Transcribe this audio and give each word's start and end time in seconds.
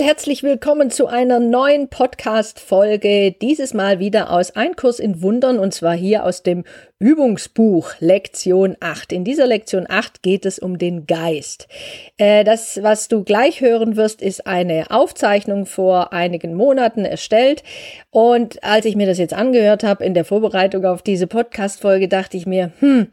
Und 0.00 0.06
herzlich 0.06 0.42
willkommen 0.42 0.90
zu 0.90 1.08
einer 1.08 1.40
neuen 1.40 1.88
Podcast-Folge. 1.88 3.32
Dieses 3.32 3.74
Mal 3.74 3.98
wieder 3.98 4.30
aus 4.30 4.56
Ein 4.56 4.74
Kurs 4.74 4.98
in 4.98 5.20
Wundern 5.20 5.58
und 5.58 5.74
zwar 5.74 5.92
hier 5.92 6.24
aus 6.24 6.42
dem 6.42 6.64
Übungsbuch 6.98 7.92
Lektion 7.98 8.78
8. 8.80 9.12
In 9.12 9.24
dieser 9.24 9.46
Lektion 9.46 9.84
8 9.86 10.22
geht 10.22 10.46
es 10.46 10.58
um 10.58 10.78
den 10.78 11.06
Geist. 11.06 11.68
Äh, 12.16 12.44
das, 12.44 12.82
was 12.82 13.08
du 13.08 13.24
gleich 13.24 13.60
hören 13.60 13.96
wirst, 13.96 14.22
ist 14.22 14.46
eine 14.46 14.90
Aufzeichnung 14.90 15.66
vor 15.66 16.14
einigen 16.14 16.54
Monaten 16.54 17.04
erstellt. 17.04 17.62
Und 18.08 18.64
als 18.64 18.86
ich 18.86 18.96
mir 18.96 19.06
das 19.06 19.18
jetzt 19.18 19.34
angehört 19.34 19.84
habe 19.84 20.02
in 20.02 20.14
der 20.14 20.24
Vorbereitung 20.24 20.86
auf 20.86 21.02
diese 21.02 21.26
Podcast-Folge, 21.26 22.08
dachte 22.08 22.38
ich 22.38 22.46
mir, 22.46 22.72
hm, 22.80 23.08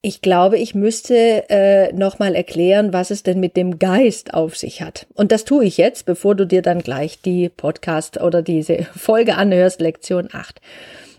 ich 0.00 0.22
glaube, 0.22 0.58
ich 0.58 0.74
müsste 0.74 1.48
äh, 1.50 1.92
nochmal 1.92 2.34
erklären, 2.34 2.92
was 2.92 3.10
es 3.10 3.24
denn 3.24 3.40
mit 3.40 3.56
dem 3.56 3.78
Geist 3.78 4.32
auf 4.32 4.56
sich 4.56 4.80
hat. 4.80 5.06
Und 5.14 5.32
das 5.32 5.44
tue 5.44 5.64
ich 5.64 5.76
jetzt, 5.76 6.06
bevor 6.06 6.34
du 6.36 6.46
dir 6.46 6.62
dann 6.62 6.80
gleich 6.80 7.20
die 7.20 7.48
Podcast 7.48 8.20
oder 8.20 8.42
diese 8.42 8.84
Folge 8.96 9.34
anhörst, 9.36 9.80
Lektion 9.80 10.28
8. 10.32 10.60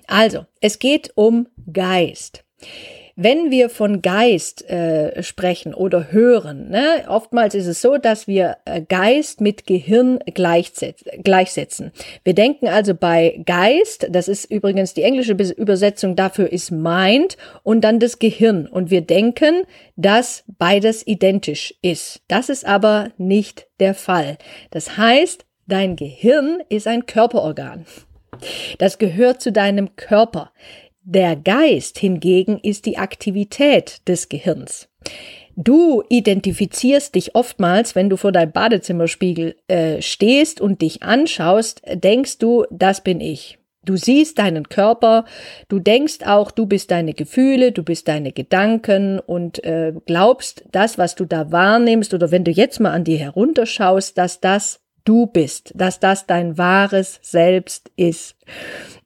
Also, 0.08 0.46
es 0.62 0.80
geht 0.80 1.12
um 1.16 1.48
Geist. 1.72 2.44
Wenn 3.22 3.52
wir 3.52 3.70
von 3.70 4.02
Geist 4.02 4.70
äh, 4.70 5.22
sprechen 5.22 5.74
oder 5.74 6.10
hören, 6.10 6.70
ne, 6.70 7.04
oftmals 7.10 7.54
ist 7.54 7.68
es 7.68 7.82
so, 7.82 7.98
dass 7.98 8.28
wir 8.28 8.56
äh, 8.64 8.82
Geist 8.82 9.42
mit 9.42 9.68
Gehirn 9.68 10.20
gleichsetzen. 10.34 11.92
Wir 12.24 12.34
denken 12.34 12.70
also 12.70 12.96
bei 12.96 13.42
Geist, 13.46 14.08
das 14.10 14.30
ist 14.30 14.50
übrigens 14.50 14.94
die 14.94 15.04
englische 15.04 15.34
Übersetzung 15.34 16.16
dafür 16.16 16.50
ist 16.50 16.72
Mind 16.72 17.36
und 17.64 17.82
dann 17.82 18.00
das 18.00 18.20
Gehirn. 18.20 18.68
Und 18.68 18.90
wir 18.90 19.02
denken, 19.02 19.64
dass 19.98 20.46
beides 20.58 21.06
identisch 21.06 21.76
ist. 21.82 22.22
Das 22.30 22.48
ist 22.48 22.66
aber 22.66 23.12
nicht 23.18 23.68
der 23.82 23.96
Fall. 23.96 24.38
Das 24.72 24.96
heißt, 24.96 25.46
dein 25.68 25.98
Gehirn 25.98 26.60
ist 26.70 26.88
ein 26.88 27.06
Körperorgan. 27.06 27.86
Das 28.78 28.98
gehört 28.98 29.42
zu 29.42 29.52
deinem 29.52 29.98
Körper. 29.98 30.54
Der 31.12 31.36
Geist 31.36 31.98
hingegen 31.98 32.60
ist 32.60 32.86
die 32.86 33.00
Aktivität 33.00 34.08
des 34.08 34.30
Gehirns. 34.30 34.90
Du 35.56 36.04
identifizierst 36.08 37.16
dich 37.16 37.34
oftmals, 37.34 37.96
wenn 37.96 38.12
du 38.12 38.16
vor 38.16 38.32
deinem 38.32 38.52
Badezimmerspiegel 38.52 39.56
äh, 39.68 40.04
stehst 40.04 40.62
und 40.62 40.84
dich 40.84 41.02
anschaust, 41.02 41.82
denkst 41.92 42.38
du, 42.38 42.64
das 42.70 43.02
bin 43.02 43.22
ich. 43.22 43.58
Du 43.84 43.98
siehst 43.98 44.38
deinen 44.38 44.70
Körper, 44.70 45.26
du 45.68 45.80
denkst 45.80 46.20
auch, 46.28 46.52
du 46.52 46.68
bist 46.68 46.92
deine 46.92 47.16
Gefühle, 47.16 47.72
du 47.72 47.82
bist 47.82 48.08
deine 48.08 48.32
Gedanken 48.32 49.20
und 49.20 49.64
äh, 49.64 49.94
glaubst, 50.06 50.64
das, 50.72 51.00
was 51.00 51.16
du 51.16 51.26
da 51.26 51.52
wahrnimmst 51.52 52.14
oder 52.14 52.30
wenn 52.30 52.44
du 52.44 52.52
jetzt 52.52 52.80
mal 52.80 52.92
an 52.92 53.04
dir 53.04 53.18
herunterschaust, 53.18 54.16
dass 54.16 54.42
das 54.42 54.82
du 55.06 55.26
bist, 55.26 55.72
dass 55.74 56.00
das 56.00 56.28
dein 56.28 56.60
wahres 56.60 57.20
Selbst 57.24 57.90
ist. 57.96 58.36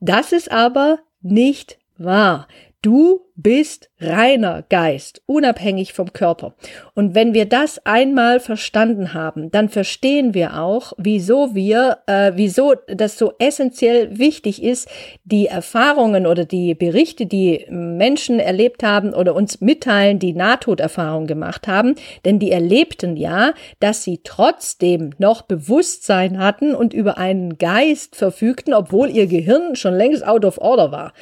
Das 0.01 0.33
ist 0.33 0.51
aber 0.51 0.99
nicht 1.21 1.77
wahr. 2.03 2.47
Du 2.83 3.21
bist 3.35 3.89
reiner 4.01 4.61
Geist, 4.67 5.21
unabhängig 5.25 5.93
vom 5.93 6.11
Körper. 6.11 6.53
Und 6.93 7.15
wenn 7.15 7.33
wir 7.33 7.45
das 7.45 7.83
einmal 7.85 8.41
verstanden 8.41 9.13
haben, 9.13 9.49
dann 9.51 9.69
verstehen 9.69 10.33
wir 10.33 10.59
auch, 10.59 10.91
wieso 10.97 11.55
wir, 11.55 11.99
äh, 12.07 12.33
wieso 12.35 12.73
das 12.87 13.17
so 13.17 13.33
essentiell 13.39 14.19
wichtig 14.19 14.61
ist, 14.61 14.89
die 15.23 15.47
Erfahrungen 15.47 16.27
oder 16.27 16.43
die 16.43 16.75
Berichte, 16.75 17.25
die 17.25 17.65
Menschen 17.69 18.39
erlebt 18.39 18.83
haben 18.83 19.13
oder 19.13 19.33
uns 19.33 19.61
mitteilen, 19.61 20.19
die 20.19 20.33
Nahtoderfahrung 20.33 21.25
gemacht 21.25 21.69
haben, 21.69 21.95
denn 22.25 22.37
die 22.37 22.51
erlebten 22.51 23.15
ja, 23.15 23.53
dass 23.79 24.03
sie 24.03 24.19
trotzdem 24.25 25.11
noch 25.19 25.43
Bewusstsein 25.43 26.37
hatten 26.37 26.75
und 26.75 26.93
über 26.93 27.17
einen 27.17 27.57
Geist 27.57 28.17
verfügten, 28.17 28.73
obwohl 28.73 29.09
ihr 29.09 29.27
Gehirn 29.27 29.77
schon 29.77 29.93
längst 29.93 30.27
out 30.27 30.43
of 30.43 30.57
order 30.57 30.91
war. 30.91 31.13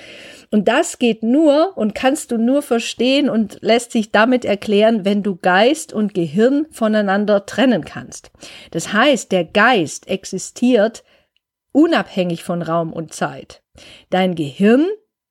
Und 0.51 0.67
das 0.67 0.99
geht 0.99 1.23
nur 1.23 1.77
und 1.77 1.95
kannst 1.95 2.31
du 2.31 2.37
nur 2.37 2.61
verstehen 2.61 3.29
und 3.29 3.59
lässt 3.61 3.93
sich 3.93 4.11
damit 4.11 4.43
erklären, 4.43 5.05
wenn 5.05 5.23
du 5.23 5.37
Geist 5.37 5.93
und 5.93 6.13
Gehirn 6.13 6.67
voneinander 6.71 7.45
trennen 7.45 7.85
kannst. 7.85 8.31
Das 8.71 8.91
heißt, 8.91 9.31
der 9.31 9.45
Geist 9.45 10.09
existiert 10.09 11.03
unabhängig 11.71 12.43
von 12.43 12.61
Raum 12.61 12.91
und 12.91 13.13
Zeit. 13.13 13.63
Dein 14.09 14.35
Gehirn 14.35 14.87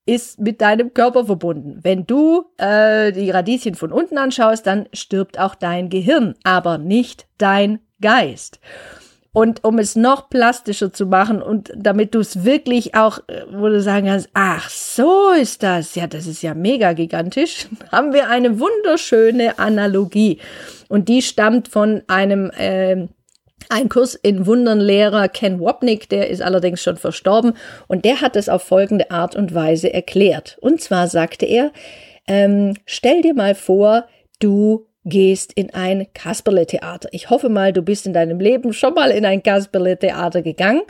ist 0.06 0.40
mit 0.40 0.62
deinem 0.62 0.94
Körper 0.94 1.26
verbunden. 1.26 1.80
Wenn 1.82 2.06
du 2.06 2.46
äh, 2.56 3.12
die 3.12 3.30
Radieschen 3.30 3.74
von 3.74 3.92
unten 3.92 4.16
anschaust, 4.16 4.66
dann 4.66 4.88
stirbt 4.94 5.38
auch 5.38 5.54
dein 5.54 5.90
Gehirn, 5.90 6.34
aber 6.42 6.78
nicht 6.78 7.28
dein 7.36 7.80
Geist. 8.00 8.58
Und 9.32 9.62
um 9.62 9.78
es 9.78 9.94
noch 9.94 10.28
plastischer 10.28 10.92
zu 10.92 11.06
machen 11.06 11.40
und 11.40 11.72
damit 11.76 12.14
du 12.14 12.18
es 12.18 12.44
wirklich 12.44 12.96
auch, 12.96 13.20
äh, 13.28 13.44
wo 13.52 13.68
du 13.68 13.80
sagen 13.80 14.08
kannst, 14.08 14.28
ach, 14.34 14.68
so 14.68 15.30
ist 15.30 15.62
das, 15.62 15.94
ja, 15.94 16.08
das 16.08 16.26
ist 16.26 16.42
ja 16.42 16.54
mega 16.54 16.94
gigantisch, 16.94 17.68
haben 17.92 18.12
wir 18.12 18.28
eine 18.28 18.58
wunderschöne 18.58 19.58
Analogie. 19.58 20.38
Und 20.88 21.08
die 21.08 21.22
stammt 21.22 21.68
von 21.68 22.02
einem 22.08 22.50
äh, 22.50 23.06
ein 23.68 23.88
Kurs 23.88 24.16
in 24.16 24.46
Wundernlehrer 24.46 25.28
Ken 25.28 25.60
Wapnick, 25.60 26.08
der 26.08 26.28
ist 26.28 26.42
allerdings 26.42 26.82
schon 26.82 26.96
verstorben 26.96 27.52
und 27.86 28.04
der 28.04 28.20
hat 28.20 28.34
es 28.34 28.48
auf 28.48 28.62
folgende 28.62 29.12
Art 29.12 29.36
und 29.36 29.54
Weise 29.54 29.92
erklärt. 29.92 30.58
Und 30.60 30.80
zwar 30.80 31.06
sagte 31.06 31.46
er, 31.46 31.70
ähm, 32.26 32.74
stell 32.84 33.22
dir 33.22 33.34
mal 33.34 33.54
vor, 33.54 34.06
du 34.40 34.89
gehst 35.04 35.52
in 35.52 35.72
ein 35.72 36.06
Kasperle-Theater. 36.12 37.08
Ich 37.12 37.30
hoffe 37.30 37.48
mal, 37.48 37.72
du 37.72 37.82
bist 37.82 38.06
in 38.06 38.12
deinem 38.12 38.40
Leben 38.40 38.72
schon 38.72 38.94
mal 38.94 39.10
in 39.10 39.24
ein 39.24 39.42
Kasperle-Theater 39.42 40.42
gegangen 40.42 40.82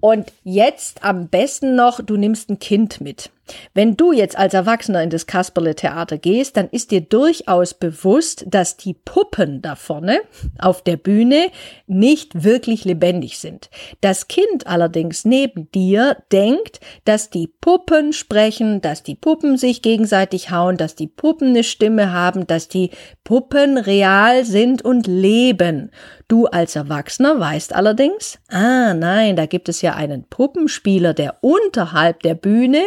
und 0.00 0.32
jetzt 0.42 1.02
am 1.02 1.28
besten 1.28 1.76
noch, 1.76 2.00
du 2.02 2.16
nimmst 2.16 2.50
ein 2.50 2.58
Kind 2.58 3.00
mit. 3.00 3.30
Wenn 3.74 3.96
du 3.96 4.12
jetzt 4.12 4.36
als 4.36 4.54
Erwachsener 4.54 5.02
in 5.02 5.10
das 5.10 5.26
Kasperle-Theater 5.26 6.18
gehst, 6.18 6.56
dann 6.56 6.68
ist 6.70 6.90
dir 6.90 7.02
durchaus 7.02 7.74
bewusst, 7.74 8.44
dass 8.46 8.76
die 8.76 8.94
Puppen 8.94 9.60
da 9.60 9.74
vorne 9.76 10.20
auf 10.58 10.82
der 10.82 10.96
Bühne 10.96 11.50
nicht 11.86 12.44
wirklich 12.44 12.84
lebendig 12.84 13.38
sind. 13.38 13.70
Das 14.00 14.28
Kind 14.28 14.66
allerdings 14.66 15.24
neben 15.24 15.70
dir 15.72 16.16
denkt, 16.32 16.80
dass 17.04 17.30
die 17.30 17.48
Puppen 17.48 18.12
sprechen, 18.12 18.80
dass 18.80 19.02
die 19.02 19.14
Puppen 19.14 19.56
sich 19.58 19.82
gegenseitig 19.82 20.50
hauen, 20.50 20.76
dass 20.76 20.94
die 20.94 21.08
Puppen 21.08 21.48
eine 21.48 21.64
Stimme 21.64 22.12
haben, 22.12 22.46
dass 22.46 22.68
die 22.68 22.90
Puppen 23.24 23.76
real 23.78 24.44
sind 24.44 24.82
und 24.82 25.06
leben. 25.06 25.90
Du 26.28 26.46
als 26.46 26.74
Erwachsener 26.74 27.38
weißt 27.38 27.74
allerdings, 27.74 28.38
ah 28.48 28.94
nein, 28.94 29.36
da 29.36 29.44
gibt 29.44 29.68
es 29.68 29.82
ja 29.82 29.94
einen 29.94 30.24
Puppenspieler, 30.24 31.12
der 31.12 31.36
unterhalb 31.42 32.22
der 32.22 32.34
Bühne 32.34 32.82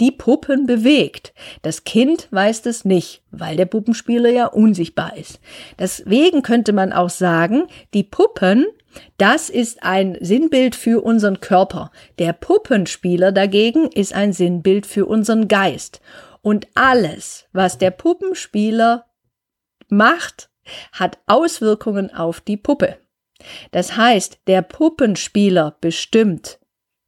die 0.00 0.10
Puppen 0.10 0.66
bewegt. 0.66 1.32
Das 1.62 1.84
Kind 1.84 2.28
weiß 2.30 2.66
es 2.66 2.84
nicht, 2.84 3.22
weil 3.30 3.56
der 3.56 3.66
Puppenspieler 3.66 4.30
ja 4.30 4.46
unsichtbar 4.46 5.16
ist. 5.16 5.40
Deswegen 5.78 6.42
könnte 6.42 6.72
man 6.72 6.92
auch 6.92 7.10
sagen, 7.10 7.64
die 7.94 8.04
Puppen 8.04 8.66
das 9.16 9.50
ist 9.50 9.82
ein 9.82 10.16
Sinnbild 10.20 10.74
für 10.74 11.02
unseren 11.04 11.40
Körper. 11.40 11.90
Der 12.18 12.32
Puppenspieler 12.32 13.32
dagegen 13.32 13.90
ist 13.92 14.14
ein 14.14 14.32
Sinnbild 14.32 14.86
für 14.86 15.06
unseren 15.06 15.48
Geist. 15.48 16.00
Und 16.42 16.66
alles, 16.74 17.46
was 17.52 17.78
der 17.78 17.90
Puppenspieler 17.90 19.06
macht, 19.88 20.50
hat 20.92 21.18
Auswirkungen 21.26 22.12
auf 22.12 22.40
die 22.40 22.56
Puppe. 22.56 22.98
Das 23.70 23.96
heißt, 23.96 24.40
der 24.46 24.62
Puppenspieler 24.62 25.76
bestimmt, 25.80 26.58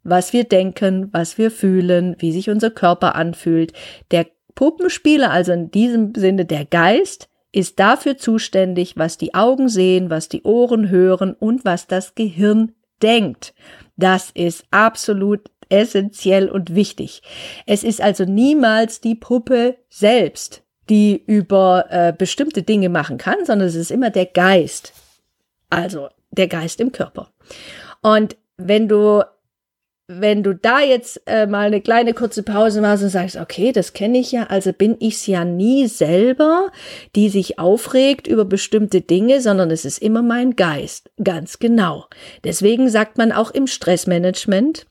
was 0.03 0.33
wir 0.33 0.45
denken, 0.45 1.09
was 1.13 1.39
wir 1.39 1.51
fühlen, 1.51 2.17
wie 2.19 2.33
sich 2.33 2.51
unser 2.51 2.71
Körper 2.71 3.15
anfühlt. 3.15 3.73
Der 4.11 4.27
Puppenspieler, 4.55 5.31
also 5.31 5.53
in 5.53 5.71
diesem 5.71 6.15
Sinne 6.15 6.45
der 6.45 6.65
Geist, 6.65 7.29
ist 7.53 7.81
dafür 7.81 8.17
zuständig, 8.17 8.97
was 8.97 9.19
die 9.19 9.35
Augen 9.35 9.69
sehen, 9.69 10.11
was 10.11 10.29
die 10.29 10.43
Ohren 10.43 10.89
hören 10.89 11.35
und 11.35 11.65
was 11.65 11.87
das 11.87 12.15
Gehirn 12.15 12.73
denkt. 13.03 13.55
Das 13.97 14.31
ist 14.35 14.65
absolut 14.71 15.51
essentiell 15.69 16.49
und 16.49 16.75
wichtig. 16.75 17.23
Es 17.67 17.85
ist 17.85 18.01
also 18.01 18.25
niemals 18.25 19.01
die 19.01 19.15
Puppe 19.15 19.77
selbst, 19.89 20.63
die 20.89 21.23
über 21.27 21.87
äh, 21.91 22.13
bestimmte 22.17 22.63
Dinge 22.63 22.89
machen 22.89 23.19
kann, 23.19 23.45
sondern 23.45 23.69
es 23.69 23.77
ist 23.77 23.91
immer 23.91 24.11
der 24.11 24.27
Geist. 24.27 24.93
Also 25.71 26.09
der 26.33 26.49
Geist 26.49 26.81
im 26.81 26.93
Körper. 26.93 27.31
Und 28.03 28.37
wenn 28.57 28.89
du 28.89 29.23
wenn 30.13 30.43
du 30.43 30.55
da 30.55 30.81
jetzt 30.81 31.23
äh, 31.27 31.47
mal 31.47 31.67
eine 31.67 31.81
kleine 31.81 32.15
kurze 32.15 32.43
Pause 32.43 32.81
machst 32.81 33.05
und 33.05 33.11
sagst, 33.11 33.37
okay, 33.37 33.71
das 33.71 33.93
kenne 33.93 34.19
ich 34.19 34.33
ja, 34.33 34.45
also 34.45 34.73
bin 34.73 34.97
ich's 34.99 35.27
ja 35.29 35.45
nie 35.45 35.87
selber, 35.87 36.73
die 37.15 37.29
sich 37.29 37.61
aufregt 37.61 38.27
über 38.27 38.45
bestimmte 38.45 39.03
Dinge, 39.03 39.41
sondern 39.41 39.71
es 39.71 39.85
ist 39.85 39.99
immer 39.99 40.23
mein 40.23 40.57
Geist. 40.57 41.11
Ganz 41.23 41.61
genau. 41.61 42.07
Deswegen 42.43 42.89
sagt 42.89 43.19
man 43.19 43.31
auch 43.31 43.53
im 43.53 43.69
Stressmanagement, 43.69 44.87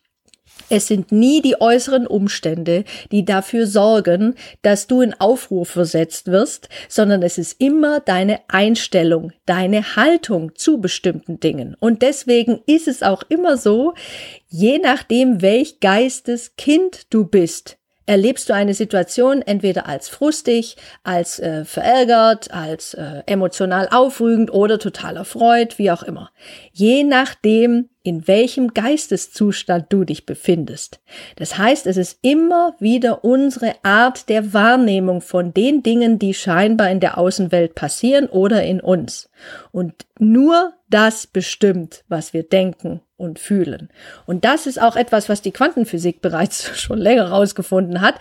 es 0.70 0.88
sind 0.88 1.12
nie 1.12 1.42
die 1.42 1.60
äußeren 1.60 2.06
Umstände, 2.06 2.84
die 3.12 3.26
dafür 3.26 3.66
sorgen, 3.66 4.36
dass 4.62 4.88
du 4.88 5.02
in 5.02 5.14
Aufruhr 5.20 5.66
versetzt 5.66 6.28
wirst, 6.28 6.70
sondern 6.88 7.24
es 7.24 7.38
ist 7.38 7.60
immer 7.60 8.00
deine 8.00 8.40
Einstellung, 8.48 9.32
deine 9.46 9.96
Haltung 9.96 10.56
zu 10.56 10.80
bestimmten 10.80 11.40
Dingen. 11.40 11.76
Und 11.80 12.02
deswegen 12.04 12.62
ist 12.68 12.88
es 12.88 13.02
auch 13.02 13.24
immer 13.30 13.58
so, 13.58 13.94
je 14.48 14.78
nachdem, 14.78 15.42
welch 15.42 15.80
Geisteskind 15.80 17.12
du 17.14 17.26
bist, 17.26 17.79
erlebst 18.10 18.50
du 18.50 18.54
eine 18.54 18.74
Situation 18.74 19.44
entweder 19.44 19.86
als 19.86 20.10
frustig, 20.10 20.78
als 21.04 21.38
äh, 21.38 21.64
verärgert, 21.64 22.52
als 22.52 22.96
äh, 22.96 23.22
emotional 23.28 23.88
aufrügend 23.92 24.52
oder 24.52 24.80
total 24.80 25.16
erfreut, 25.16 25.78
wie 25.78 25.92
auch 25.92 26.02
immer. 26.02 26.32
Je 26.72 27.04
nachdem, 27.04 27.90
in 28.02 28.28
welchem 28.28 28.74
Geisteszustand 28.74 29.86
du 29.90 30.06
dich 30.06 30.26
befindest. 30.26 31.02
Das 31.36 31.60
heißt, 31.60 31.86
es 31.86 31.98
ist 31.98 32.18
immer 32.24 32.74
wieder 32.80 33.24
unsere 33.24 33.76
Art 33.84 34.28
der 34.28 34.56
Wahrnehmung 34.56 35.22
von 35.22 35.54
den 35.54 35.84
Dingen, 35.84 36.18
die 36.18 36.34
scheinbar 36.34 36.90
in 36.90 37.00
der 37.00 37.20
Außenwelt 37.20 37.76
passieren 37.76 38.26
oder 38.26 38.64
in 38.64 38.82
uns. 38.82 39.30
Und 39.72 39.94
nur 40.18 40.74
das 40.90 41.28
bestimmt, 41.28 42.04
was 42.08 42.34
wir 42.34 42.44
denken 42.44 43.02
und 43.18 43.40
fühlen. 43.40 43.90
Und 44.26 44.46
das 44.46 44.66
ist 44.66 44.82
auch 44.82 44.96
etwas, 44.96 45.30
was 45.30 45.42
die 45.42 45.52
Quantenphysik 45.52 46.22
bereits 46.22 46.80
schon 46.80 47.00
länger 47.00 47.30
herausgefunden 47.30 48.02
hat. 48.02 48.16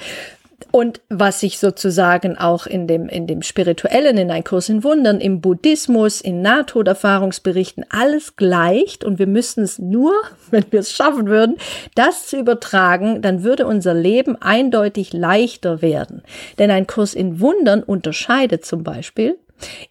Und 0.73 1.00
was 1.09 1.38
sich 1.41 1.61
sozusagen 1.61 2.37
auch 2.37 2.67
in 2.67 2.88
dem, 2.88 3.09
in 3.09 3.29
dem 3.29 3.43
Spirituellen, 3.43 4.19
in 4.19 4.31
ein 4.31 4.43
Kurs 4.43 4.69
in 4.69 4.82
Wundern, 4.82 5.20
im 5.20 5.41
Buddhismus, 5.41 6.20
in 6.20 6.43
Nahtoderfahrungsberichten 6.43 7.85
alles 7.91 8.35
gleicht 8.35 9.05
und 9.05 9.20
wir 9.20 9.29
müssen 9.29 9.62
es 9.62 9.79
nur, 9.79 10.12
wenn 10.50 10.65
wir 10.70 10.81
es 10.81 10.93
schaffen 10.93 11.29
würden, 11.29 11.56
das 11.94 12.26
zu 12.26 12.38
übertragen, 12.38 13.23
dann 13.23 13.44
würde 13.44 13.67
unser 13.67 13.94
Leben 13.94 14.37
eindeutig 14.43 15.12
leichter 15.12 15.81
werden. 15.81 16.23
Denn 16.59 16.73
ein 16.73 16.88
Kurs 16.88 17.15
in 17.15 17.41
Wundern 17.41 17.85
unterscheidet 17.85 18.67
zum 18.67 18.82
Beispiel 18.82 19.38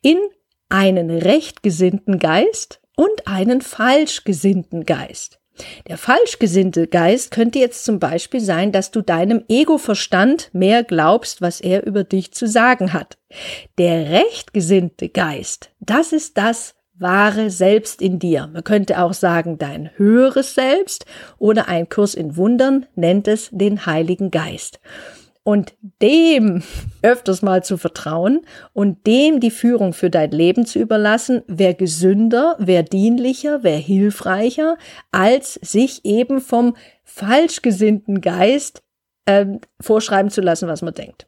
in 0.02 0.18
einen 0.70 1.10
rechtgesinnten 1.10 2.20
Geist 2.20 2.82
und 2.96 3.28
einen 3.28 3.62
falsch 3.62 4.24
gesinnten 4.24 4.86
Geist. 4.86 5.40
Der 5.88 5.98
falsch 5.98 6.40
gesinnte 6.40 6.88
Geist 6.88 7.32
könnte 7.32 7.60
jetzt 7.60 7.84
zum 7.84 8.00
Beispiel 8.00 8.42
sein, 8.42 8.72
dass 8.72 8.92
du 8.92 9.02
deinem 9.02 9.44
Ego-Verstand 9.48 10.50
mehr 10.54 10.84
glaubst, 10.84 11.42
was 11.42 11.62
er 11.62 11.86
über 11.86 12.04
dich 12.04 12.32
zu 12.32 12.48
sagen 12.48 12.94
hat. 12.94 13.18
Der 13.78 14.10
recht 14.12 14.54
gesinnte 14.54 15.10
Geist, 15.10 15.72
das 15.80 16.14
ist 16.14 16.38
das 16.38 16.76
wahre 17.00 17.50
Selbst 17.50 18.02
in 18.02 18.20
dir. 18.20 18.50
Man 18.52 18.64
könnte 18.64 19.02
auch 19.02 19.14
sagen, 19.14 19.58
dein 19.58 19.92
höheres 19.98 20.56
Selbst 20.56 21.06
oder 21.38 21.68
ein 21.68 21.90
Kurs 21.90 22.16
in 22.16 22.38
Wundern 22.38 22.86
nennt 22.96 23.28
es 23.28 23.50
den 23.52 23.86
Heiligen 23.86 24.32
Geist 24.32 24.80
und 25.48 25.76
dem 26.02 26.62
öfters 27.04 27.42
mal 27.42 27.64
zu 27.64 27.78
vertrauen 27.78 28.42
und 28.74 29.08
dem 29.08 29.40
die 29.40 29.50
Führung 29.50 29.94
für 29.94 30.10
dein 30.10 30.32
Leben 30.32 30.66
zu 30.66 30.78
überlassen, 30.78 31.42
wäre 31.48 31.74
gesünder, 31.74 32.58
wäre 32.60 32.84
dienlicher, 32.84 33.64
wäre 33.64 33.80
hilfreicher, 33.80 34.78
als 35.14 35.54
sich 35.54 36.04
eben 36.04 36.42
vom 36.42 36.76
falsch 37.06 37.62
gesinnten 37.62 38.20
Geist 38.20 38.84
ähm, 39.26 39.62
vorschreiben 39.80 40.32
zu 40.32 40.42
lassen, 40.42 40.68
was 40.68 40.82
man 40.82 40.94
denkt. 40.94 41.28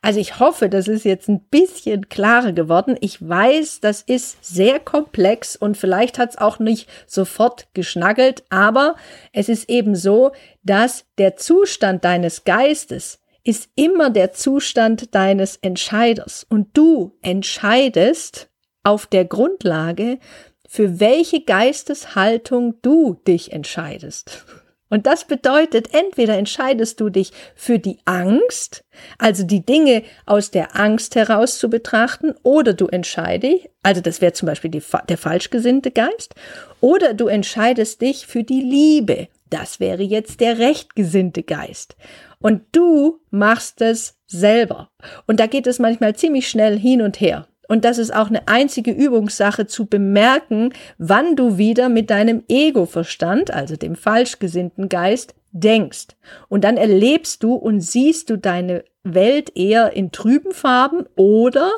Also 0.00 0.20
ich 0.20 0.40
hoffe, 0.40 0.70
das 0.70 0.88
ist 0.88 1.04
jetzt 1.04 1.28
ein 1.28 1.40
bisschen 1.40 2.08
klarer 2.08 2.52
geworden. 2.52 2.96
Ich 3.02 3.28
weiß, 3.28 3.80
das 3.80 4.00
ist 4.00 4.42
sehr 4.42 4.80
komplex 4.80 5.54
und 5.54 5.76
vielleicht 5.76 6.18
hat 6.18 6.30
es 6.30 6.38
auch 6.38 6.60
nicht 6.60 6.88
sofort 7.06 7.68
geschnaggelt, 7.74 8.42
aber 8.48 8.94
es 9.34 9.50
ist 9.50 9.68
eben 9.68 9.96
so, 9.96 10.32
dass 10.62 11.04
der 11.18 11.36
Zustand 11.36 12.06
deines 12.06 12.44
Geistes 12.44 13.20
ist 13.44 13.68
immer 13.76 14.10
der 14.10 14.32
Zustand 14.32 15.14
deines 15.14 15.56
Entscheiders. 15.56 16.46
Und 16.48 16.68
du 16.72 17.16
entscheidest 17.22 18.48
auf 18.82 19.06
der 19.06 19.24
Grundlage, 19.24 20.18
für 20.66 20.98
welche 20.98 21.42
Geisteshaltung 21.42 22.74
du 22.82 23.14
dich 23.26 23.52
entscheidest. 23.52 24.44
Und 24.90 25.06
das 25.06 25.24
bedeutet, 25.24 25.92
entweder 25.92 26.36
entscheidest 26.36 27.00
du 27.00 27.08
dich 27.08 27.32
für 27.54 27.78
die 27.78 27.98
Angst, 28.04 28.84
also 29.18 29.42
die 29.44 29.64
Dinge 29.64 30.04
aus 30.24 30.50
der 30.50 30.76
Angst 30.76 31.16
heraus 31.16 31.58
zu 31.58 31.68
betrachten, 31.68 32.34
oder 32.42 32.74
du 32.74 32.86
entscheidest, 32.86 33.68
also 33.82 34.00
das 34.00 34.20
wäre 34.20 34.34
zum 34.34 34.46
Beispiel 34.46 34.70
die, 34.70 34.82
der 35.08 35.18
falsch 35.18 35.50
gesinnte 35.50 35.90
Geist, 35.90 36.34
oder 36.80 37.14
du 37.14 37.26
entscheidest 37.26 38.02
dich 38.02 38.26
für 38.26 38.44
die 38.44 38.60
Liebe, 38.60 39.28
das 39.50 39.80
wäre 39.80 40.02
jetzt 40.02 40.40
der 40.40 40.58
rechtgesinnte 40.58 41.42
Geist. 41.42 41.96
Und 42.44 42.60
du 42.72 43.20
machst 43.30 43.80
es 43.80 44.18
selber. 44.26 44.90
Und 45.26 45.40
da 45.40 45.46
geht 45.46 45.66
es 45.66 45.78
manchmal 45.78 46.14
ziemlich 46.14 46.46
schnell 46.46 46.78
hin 46.78 47.00
und 47.00 47.18
her. 47.18 47.48
Und 47.68 47.86
das 47.86 47.96
ist 47.96 48.14
auch 48.14 48.28
eine 48.28 48.48
einzige 48.48 48.90
Übungssache 48.90 49.66
zu 49.66 49.86
bemerken, 49.86 50.74
wann 50.98 51.36
du 51.36 51.56
wieder 51.56 51.88
mit 51.88 52.10
deinem 52.10 52.44
Ego-Verstand, 52.46 53.50
also 53.50 53.76
dem 53.76 53.96
falsch 53.96 54.40
gesinnten 54.40 54.90
Geist, 54.90 55.34
denkst. 55.52 56.08
Und 56.50 56.64
dann 56.64 56.76
erlebst 56.76 57.42
du 57.42 57.54
und 57.54 57.80
siehst 57.80 58.28
du 58.28 58.36
deine 58.36 58.84
Welt 59.04 59.52
eher 59.54 59.92
in 59.92 60.10
trüben 60.10 60.52
Farben 60.52 61.04
oder 61.14 61.70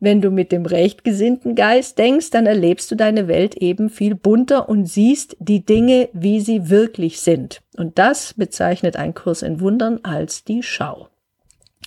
wenn 0.00 0.22
du 0.22 0.30
mit 0.30 0.50
dem 0.50 0.64
rechtgesinnten 0.64 1.54
Geist 1.54 1.98
denkst, 1.98 2.30
dann 2.30 2.46
erlebst 2.46 2.90
du 2.90 2.96
deine 2.96 3.28
Welt 3.28 3.54
eben 3.54 3.90
viel 3.90 4.14
bunter 4.14 4.68
und 4.68 4.86
siehst 4.86 5.36
die 5.38 5.64
Dinge, 5.64 6.08
wie 6.14 6.40
sie 6.40 6.70
wirklich 6.70 7.20
sind. 7.20 7.60
Und 7.76 7.98
das 7.98 8.34
bezeichnet 8.34 8.96
ein 8.96 9.14
Kurs 9.14 9.42
in 9.42 9.60
Wundern 9.60 10.00
als 10.02 10.44
die 10.44 10.62
Schau. 10.62 11.08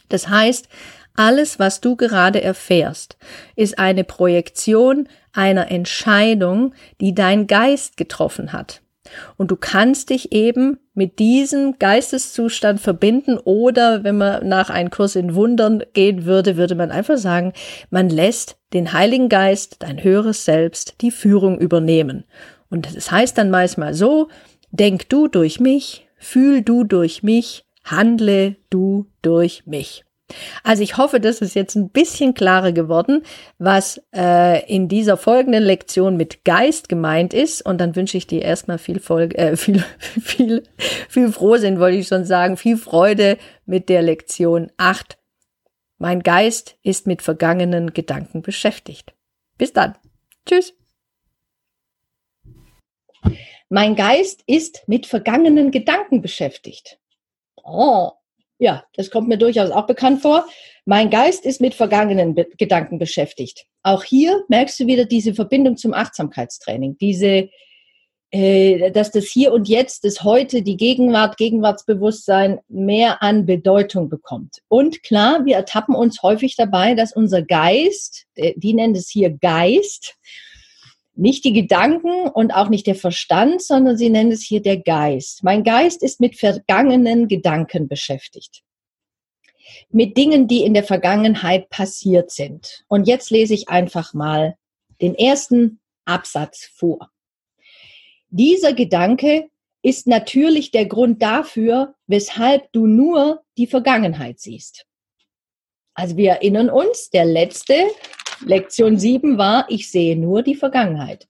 Das 0.09 0.29
heißt, 0.29 0.69
alles, 1.15 1.57
was 1.57 1.81
du 1.81 1.95
gerade 1.95 2.41
erfährst, 2.41 3.17
ist 3.55 3.79
eine 3.79 4.03
Projektion 4.03 5.09
einer 5.31 5.71
Entscheidung, 5.71 6.73
die 7.01 7.15
dein 7.15 7.47
Geist 7.47 7.97
getroffen 7.97 8.53
hat. 8.53 8.82
Und 9.37 9.51
du 9.51 9.55
kannst 9.55 10.09
dich 10.09 10.31
eben 10.31 10.79
mit 10.93 11.19
diesem 11.19 11.77
Geisteszustand 11.79 12.79
verbinden 12.79 13.37
oder 13.37 14.03
wenn 14.03 14.17
man 14.17 14.47
nach 14.47 14.69
einem 14.69 14.89
Kurs 14.89 15.15
in 15.15 15.35
Wundern 15.35 15.83
gehen 15.93 16.25
würde, 16.25 16.55
würde 16.55 16.75
man 16.75 16.91
einfach 16.91 17.17
sagen, 17.17 17.53
man 17.89 18.09
lässt 18.09 18.57
den 18.73 18.93
Heiligen 18.93 19.29
Geist, 19.29 19.77
dein 19.79 20.03
höheres 20.03 20.45
Selbst, 20.45 20.95
die 21.01 21.11
Führung 21.11 21.59
übernehmen. 21.59 22.23
Und 22.69 22.95
das 22.95 23.11
heißt 23.11 23.37
dann 23.37 23.51
manchmal 23.51 23.93
so, 23.93 24.29
denk 24.71 25.09
du 25.09 25.27
durch 25.27 25.59
mich, 25.59 26.07
fühl 26.17 26.61
du 26.61 26.83
durch 26.83 27.23
mich, 27.23 27.65
handle 27.83 28.55
du 28.69 29.07
durch 29.21 29.65
mich. 29.65 30.05
Also 30.63 30.83
ich 30.83 30.97
hoffe, 30.97 31.19
das 31.19 31.41
ist 31.41 31.53
jetzt 31.53 31.75
ein 31.75 31.89
bisschen 31.89 32.33
klarer 32.33 32.71
geworden, 32.71 33.23
was 33.57 34.01
äh, 34.15 34.65
in 34.73 34.87
dieser 34.87 35.17
folgenden 35.17 35.63
Lektion 35.63 36.17
mit 36.17 36.45
Geist 36.45 36.89
gemeint 36.89 37.33
ist. 37.33 37.61
Und 37.63 37.79
dann 37.79 37.95
wünsche 37.95 38.17
ich 38.17 38.27
dir 38.27 38.41
erstmal 38.41 38.77
viel, 38.77 38.99
Folge, 38.99 39.37
äh, 39.37 39.55
viel, 39.57 39.83
viel, 39.99 40.63
viel 41.09 41.31
Frohsinn, 41.31 41.79
wollte 41.79 41.97
ich 41.97 42.07
schon 42.07 42.25
sagen, 42.25 42.57
viel 42.57 42.77
Freude 42.77 43.37
mit 43.65 43.89
der 43.89 44.01
Lektion 44.01 44.71
8. 44.77 45.17
Mein 45.97 46.23
Geist 46.23 46.77
ist 46.83 47.07
mit 47.07 47.21
vergangenen 47.21 47.93
Gedanken 47.93 48.41
beschäftigt. 48.41 49.13
Bis 49.57 49.73
dann. 49.73 49.95
Tschüss. 50.45 50.73
Mein 53.69 53.95
Geist 53.95 54.43
ist 54.45 54.83
mit 54.87 55.05
vergangenen 55.05 55.71
Gedanken 55.71 56.21
beschäftigt. 56.21 56.99
Oh, 57.63 58.11
ja, 58.63 58.85
das 58.95 59.11
kommt 59.11 59.27
mir 59.27 59.37
durchaus 59.37 59.71
auch 59.71 59.85
bekannt 59.85 60.21
vor. 60.21 60.47
Mein 60.85 61.09
Geist 61.09 61.45
ist 61.45 61.59
mit 61.59 61.75
vergangenen 61.75 62.33
Be 62.33 62.47
Gedanken 62.57 62.97
beschäftigt. 62.97 63.65
Auch 63.83 64.03
hier 64.03 64.43
merkst 64.47 64.79
du 64.79 64.87
wieder 64.87 65.03
diese 65.03 65.33
Verbindung 65.33 65.75
zum 65.75 65.93
Achtsamkeitstraining, 65.93 66.97
diese, 66.97 67.49
äh, 68.31 68.91
dass 68.91 69.11
das 69.11 69.25
Hier 69.25 69.51
und 69.51 69.67
Jetzt, 69.67 70.05
das 70.05 70.23
Heute, 70.23 70.61
die 70.61 70.77
Gegenwart, 70.77 71.35
Gegenwartsbewusstsein 71.35 72.59
mehr 72.69 73.21
an 73.21 73.45
Bedeutung 73.45 74.07
bekommt. 74.07 74.59
Und 74.69 75.03
klar, 75.03 75.43
wir 75.43 75.57
ertappen 75.57 75.93
uns 75.93 76.23
häufig 76.23 76.55
dabei, 76.55 76.95
dass 76.95 77.13
unser 77.13 77.41
Geist, 77.41 78.27
die 78.37 78.73
nennen 78.73 78.95
es 78.95 79.09
hier 79.09 79.29
Geist, 79.29 80.15
nicht 81.15 81.43
die 81.45 81.53
Gedanken 81.53 82.27
und 82.27 82.51
auch 82.51 82.69
nicht 82.69 82.87
der 82.87 82.95
Verstand, 82.95 83.61
sondern 83.61 83.97
sie 83.97 84.09
nennen 84.09 84.31
es 84.31 84.41
hier 84.41 84.61
der 84.61 84.77
Geist. 84.77 85.43
Mein 85.43 85.63
Geist 85.63 86.01
ist 86.03 86.19
mit 86.19 86.37
vergangenen 86.37 87.27
Gedanken 87.27 87.87
beschäftigt. 87.87 88.63
Mit 89.89 90.17
Dingen, 90.17 90.47
die 90.47 90.63
in 90.63 90.73
der 90.73 90.83
Vergangenheit 90.83 91.69
passiert 91.69 92.31
sind. 92.31 92.83
Und 92.87 93.07
jetzt 93.07 93.29
lese 93.29 93.53
ich 93.53 93.69
einfach 93.69 94.13
mal 94.13 94.57
den 95.01 95.15
ersten 95.15 95.79
Absatz 96.05 96.69
vor. 96.75 97.11
Dieser 98.29 98.73
Gedanke 98.73 99.49
ist 99.83 100.07
natürlich 100.07 100.71
der 100.71 100.85
Grund 100.85 101.21
dafür, 101.21 101.93
weshalb 102.07 102.71
du 102.71 102.87
nur 102.87 103.43
die 103.57 103.67
Vergangenheit 103.67 104.39
siehst. 104.39 104.85
Also 105.93 106.17
wir 106.17 106.31
erinnern 106.31 106.69
uns, 106.69 107.09
der 107.11 107.25
letzte, 107.25 107.75
Lektion 108.45 108.99
7 108.99 109.37
war, 109.37 109.65
ich 109.69 109.89
sehe 109.89 110.17
nur 110.17 110.43
die 110.43 110.55
Vergangenheit. 110.55 111.27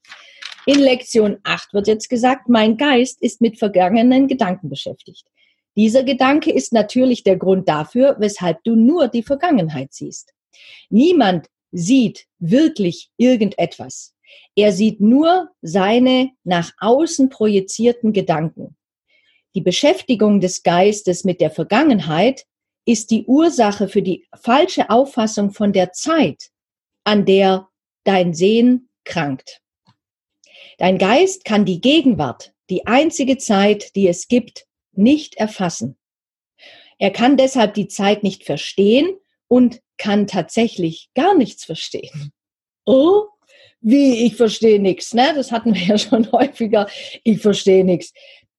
In 0.66 0.78
Lektion 0.80 1.38
8 1.44 1.74
wird 1.74 1.86
jetzt 1.86 2.08
gesagt, 2.08 2.48
mein 2.48 2.76
Geist 2.76 3.20
ist 3.20 3.40
mit 3.40 3.58
vergangenen 3.58 4.28
Gedanken 4.28 4.68
beschäftigt. 4.68 5.26
Dieser 5.76 6.04
Gedanke 6.04 6.52
ist 6.52 6.72
natürlich 6.72 7.22
der 7.22 7.36
Grund 7.36 7.68
dafür, 7.68 8.16
weshalb 8.18 8.62
du 8.64 8.74
nur 8.74 9.08
die 9.08 9.22
Vergangenheit 9.22 9.92
siehst. 9.92 10.32
Niemand 10.88 11.48
sieht 11.72 12.26
wirklich 12.38 13.10
irgendetwas. 13.16 14.14
Er 14.56 14.72
sieht 14.72 15.00
nur 15.00 15.50
seine 15.62 16.30
nach 16.44 16.72
außen 16.78 17.28
projizierten 17.28 18.12
Gedanken. 18.12 18.76
Die 19.54 19.60
Beschäftigung 19.60 20.40
des 20.40 20.62
Geistes 20.62 21.24
mit 21.24 21.40
der 21.40 21.50
Vergangenheit 21.50 22.46
ist 22.86 23.10
die 23.10 23.24
Ursache 23.26 23.88
für 23.88 24.02
die 24.02 24.26
falsche 24.40 24.90
Auffassung 24.90 25.52
von 25.52 25.72
der 25.72 25.92
Zeit, 25.92 26.50
an 27.04 27.24
der 27.24 27.68
dein 28.04 28.34
Sehen 28.34 28.88
krankt. 29.04 29.60
Dein 30.78 30.98
Geist 30.98 31.44
kann 31.44 31.64
die 31.64 31.80
Gegenwart, 31.80 32.52
die 32.70 32.86
einzige 32.86 33.38
Zeit, 33.38 33.94
die 33.94 34.08
es 34.08 34.28
gibt, 34.28 34.66
nicht 34.92 35.36
erfassen. 35.36 35.96
Er 36.98 37.10
kann 37.10 37.36
deshalb 37.36 37.74
die 37.74 37.88
Zeit 37.88 38.22
nicht 38.22 38.44
verstehen 38.44 39.16
und 39.48 39.80
kann 39.98 40.26
tatsächlich 40.26 41.10
gar 41.14 41.36
nichts 41.36 41.64
verstehen. 41.64 42.32
Oh, 42.84 43.24
wie, 43.80 44.24
ich 44.24 44.36
verstehe 44.36 44.80
nichts, 44.80 45.12
ne? 45.12 45.32
Das 45.34 45.52
hatten 45.52 45.74
wir 45.74 45.82
ja 45.82 45.98
schon 45.98 46.30
häufiger. 46.32 46.88
Ich 47.22 47.40
verstehe 47.40 47.84
nichts. 47.84 48.12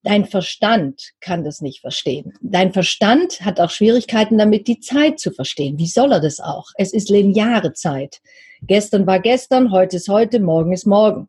Dein 0.06 0.26
Verstand 0.26 1.14
kann 1.20 1.44
das 1.44 1.62
nicht 1.62 1.82
verstehen. 1.82 2.34
Dein 2.40 2.74
Verstand 2.74 3.42
hat 3.42 3.60
auch 3.60 3.72
Schwierigkeiten 3.72 4.38
damit, 4.38 4.68
die 4.68 4.80
Zeit 4.80 5.20
zu 5.20 5.32
verstehen. 5.32 5.80
Wie 5.80 5.88
soll 5.88 6.12
er 6.12 6.20
das 6.20 6.40
auch? 6.40 6.68
Es 6.78 6.94
ist 6.94 7.10
lineare 7.10 7.74
Zeit. 7.74 8.22
Gestern 8.62 9.08
war 9.08 9.20
gestern, 9.20 9.72
heute 9.72 9.96
ist 9.96 10.08
heute, 10.08 10.40
morgen 10.40 10.74
ist 10.74 10.86
morgen. 10.86 11.28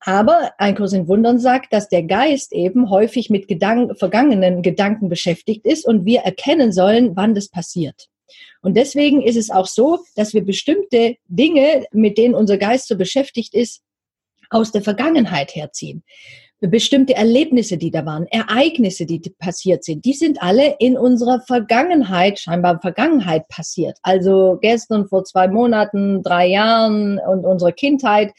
Aber 0.00 0.50
ein 0.58 0.74
Kurs 0.74 0.92
in 0.92 1.06
Wundern 1.06 1.38
sagt, 1.38 1.72
dass 1.72 1.88
der 1.88 2.02
Geist 2.02 2.52
eben 2.52 2.90
häufig 2.90 3.30
mit 3.30 3.46
Gedanken, 3.46 3.94
vergangenen 3.94 4.62
Gedanken 4.62 5.08
beschäftigt 5.08 5.64
ist 5.64 5.86
und 5.86 6.04
wir 6.04 6.22
erkennen 6.22 6.72
sollen, 6.72 7.14
wann 7.14 7.36
das 7.36 7.50
passiert. 7.50 8.08
Und 8.62 8.76
deswegen 8.76 9.22
ist 9.22 9.36
es 9.36 9.48
auch 9.48 9.68
so, 9.68 10.00
dass 10.16 10.34
wir 10.34 10.44
bestimmte 10.44 11.18
Dinge, 11.28 11.86
mit 11.92 12.18
denen 12.18 12.34
unser 12.34 12.58
Geist 12.58 12.88
so 12.88 12.96
beschäftigt 12.96 13.54
ist, 13.54 13.82
aus 14.48 14.72
der 14.72 14.82
Vergangenheit 14.82 15.54
herziehen. 15.54 16.02
Bestimmte 16.60 17.14
Erlebnisse, 17.14 17.78
die 17.78 17.90
da 17.90 18.04
waren, 18.04 18.26
Ereignisse, 18.26 19.06
die 19.06 19.18
passiert 19.38 19.82
sind, 19.82 20.04
die 20.04 20.12
sind 20.12 20.42
alle 20.42 20.76
in 20.78 20.98
unserer 20.98 21.40
Vergangenheit, 21.40 22.38
scheinbar 22.38 22.80
Vergangenheit 22.82 23.48
passiert. 23.48 23.98
Also 24.02 24.58
gestern, 24.60 25.08
vor 25.08 25.24
zwei 25.24 25.48
Monaten, 25.48 26.22
drei 26.22 26.48
Jahren 26.48 27.18
und 27.18 27.46
unserer 27.46 27.72
Kindheit 27.72 28.34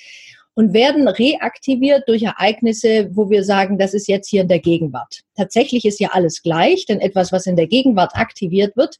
und 0.53 0.73
werden 0.73 1.07
reaktiviert 1.07 2.07
durch 2.07 2.21
Ereignisse, 2.21 3.09
wo 3.13 3.31
wir 3.31 3.43
sagen, 3.43 3.79
das 3.79 3.95
ist 3.95 4.07
jetzt 4.07 4.29
hier 4.29 4.41
in 4.41 4.47
der 4.47 4.59
Gegenwart. 4.59 5.21
Tatsächlich 5.35 5.85
ist 5.85 5.99
ja 5.99 6.09
alles 6.11 6.43
gleich, 6.43 6.85
denn 6.85 6.99
etwas, 6.99 7.31
was 7.31 7.47
in 7.47 7.55
der 7.55 7.67
Gegenwart 7.67 8.15
aktiviert 8.15 8.77
wird, 8.77 8.97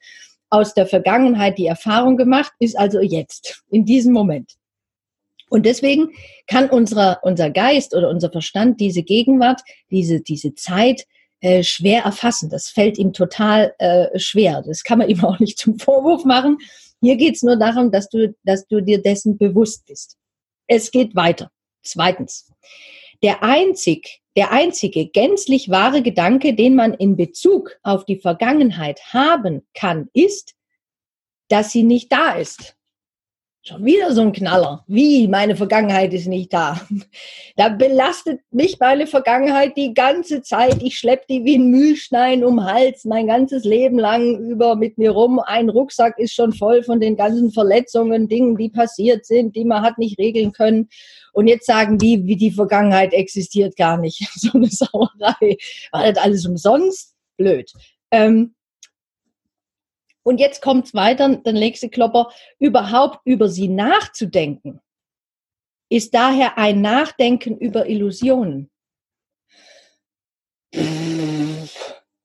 aus 0.50 0.74
der 0.74 0.88
Vergangenheit 0.88 1.60
die 1.60 1.68
Erfahrung 1.68 2.18
gemacht, 2.18 2.54
ist 2.60 2.78
also 2.78 3.00
jetzt, 3.00 3.64
in 3.70 3.86
diesem 3.86 4.14
Moment. 4.14 4.54
Und 5.52 5.66
deswegen 5.66 6.12
kann 6.48 6.70
unser, 6.70 7.20
unser 7.24 7.50
Geist 7.50 7.94
oder 7.94 8.10
unser 8.10 8.32
Verstand 8.32 8.80
diese 8.80 9.04
Gegenwart, 9.04 9.60
diese, 9.90 10.22
diese 10.22 10.56
Zeit 10.56 11.06
äh, 11.42 11.62
schwer 11.62 12.04
erfassen. 12.04 12.50
Das 12.50 12.70
fällt 12.70 12.98
ihm 12.98 13.12
total 13.12 13.76
äh, 13.78 14.18
schwer. 14.18 14.64
Das 14.66 14.86
kann 14.86 15.00
man 15.00 15.10
ihm 15.10 15.26
auch 15.26 15.40
nicht 15.40 15.60
zum 15.60 15.78
Vorwurf 15.78 16.24
machen. 16.24 16.58
Hier 17.02 17.18
geht 17.18 17.36
es 17.36 17.44
nur 17.44 17.58
darum, 17.58 17.92
dass 17.92 18.08
du, 18.08 18.34
dass 18.44 18.66
du 18.68 18.82
dir 18.82 19.02
dessen 19.02 19.38
bewusst 19.38 19.86
bist. 19.88 20.16
Es 20.68 20.90
geht 20.90 21.16
weiter. 21.18 21.52
Zweitens. 21.84 22.50
Der 23.22 23.44
einzig, 23.44 24.22
der 24.38 24.54
einzige 24.54 25.08
gänzlich 25.08 25.70
wahre 25.70 26.02
Gedanke, 26.02 26.54
den 26.54 26.76
man 26.76 26.94
in 26.94 27.18
Bezug 27.18 27.78
auf 27.84 28.06
die 28.06 28.20
Vergangenheit 28.20 29.02
haben 29.12 29.68
kann, 29.74 30.08
ist, 30.14 30.54
dass 31.50 31.74
sie 31.74 31.84
nicht 31.84 32.10
da 32.10 32.36
ist. 32.36 32.78
Schon 33.64 33.86
wieder 33.86 34.12
so 34.12 34.22
ein 34.22 34.34
Knaller. 34.34 34.84
Wie? 34.88 35.28
Meine 35.28 35.56
Vergangenheit 35.56 36.14
ist 36.14 36.28
nicht 36.28 36.52
da. 36.52 36.82
Da 37.58 37.70
belastet 37.70 38.40
mich 38.50 38.80
meine 38.80 39.06
Vergangenheit 39.06 39.78
die 39.78 39.94
ganze 39.94 40.42
Zeit. 40.42 40.82
Ich 40.82 40.98
schleppe 40.98 41.26
die 41.30 41.44
wie 41.44 41.58
ein 41.58 41.70
Mühlstein 41.70 42.44
um 42.44 42.64
Hals 42.64 43.06
mein 43.06 43.28
ganzes 43.28 43.66
Leben 43.66 44.00
lang 44.00 44.40
über 44.40 44.76
mit 44.76 44.98
mir 44.98 45.12
rum. 45.12 45.40
Ein 45.40 45.70
Rucksack 45.70 46.18
ist 46.18 46.34
schon 46.34 46.54
voll 46.54 46.82
von 46.82 47.00
den 47.00 47.18
ganzen 47.18 47.52
Verletzungen, 47.52 48.28
Dingen, 48.28 48.58
die 48.58 48.70
passiert 48.70 49.26
sind, 49.26 49.56
die 49.56 49.66
man 49.66 49.84
hat 49.84 50.00
nicht 50.00 50.18
regeln 50.18 50.54
können. 50.54 50.90
Und 51.34 51.48
jetzt 51.48 51.68
sagen 51.68 51.98
die, 52.00 52.26
wie 52.26 52.38
die 52.38 52.52
Vergangenheit 52.52 53.14
existiert 53.14 53.76
gar 53.76 53.98
nicht. 53.98 54.28
So 54.34 54.54
eine 54.54 54.68
Sauerei. 54.68 55.58
War 55.92 56.12
das 56.12 56.24
alles 56.24 56.48
umsonst? 56.48 57.16
Blöd. 57.38 57.72
Ähm, 58.12 58.56
und 60.24 60.40
jetzt 60.40 60.62
kommt's 60.62 60.94
weiter, 60.94 61.36
der 61.38 61.54
nächste 61.54 61.90
Klopper, 61.90 62.30
überhaupt 62.60 63.20
über 63.26 63.50
sie 63.50 63.68
nachzudenken, 63.68 64.80
ist 65.90 66.14
daher 66.14 66.58
ein 66.58 66.82
Nachdenken 66.82 67.58
über 67.58 67.88
Illusionen. 67.88 68.70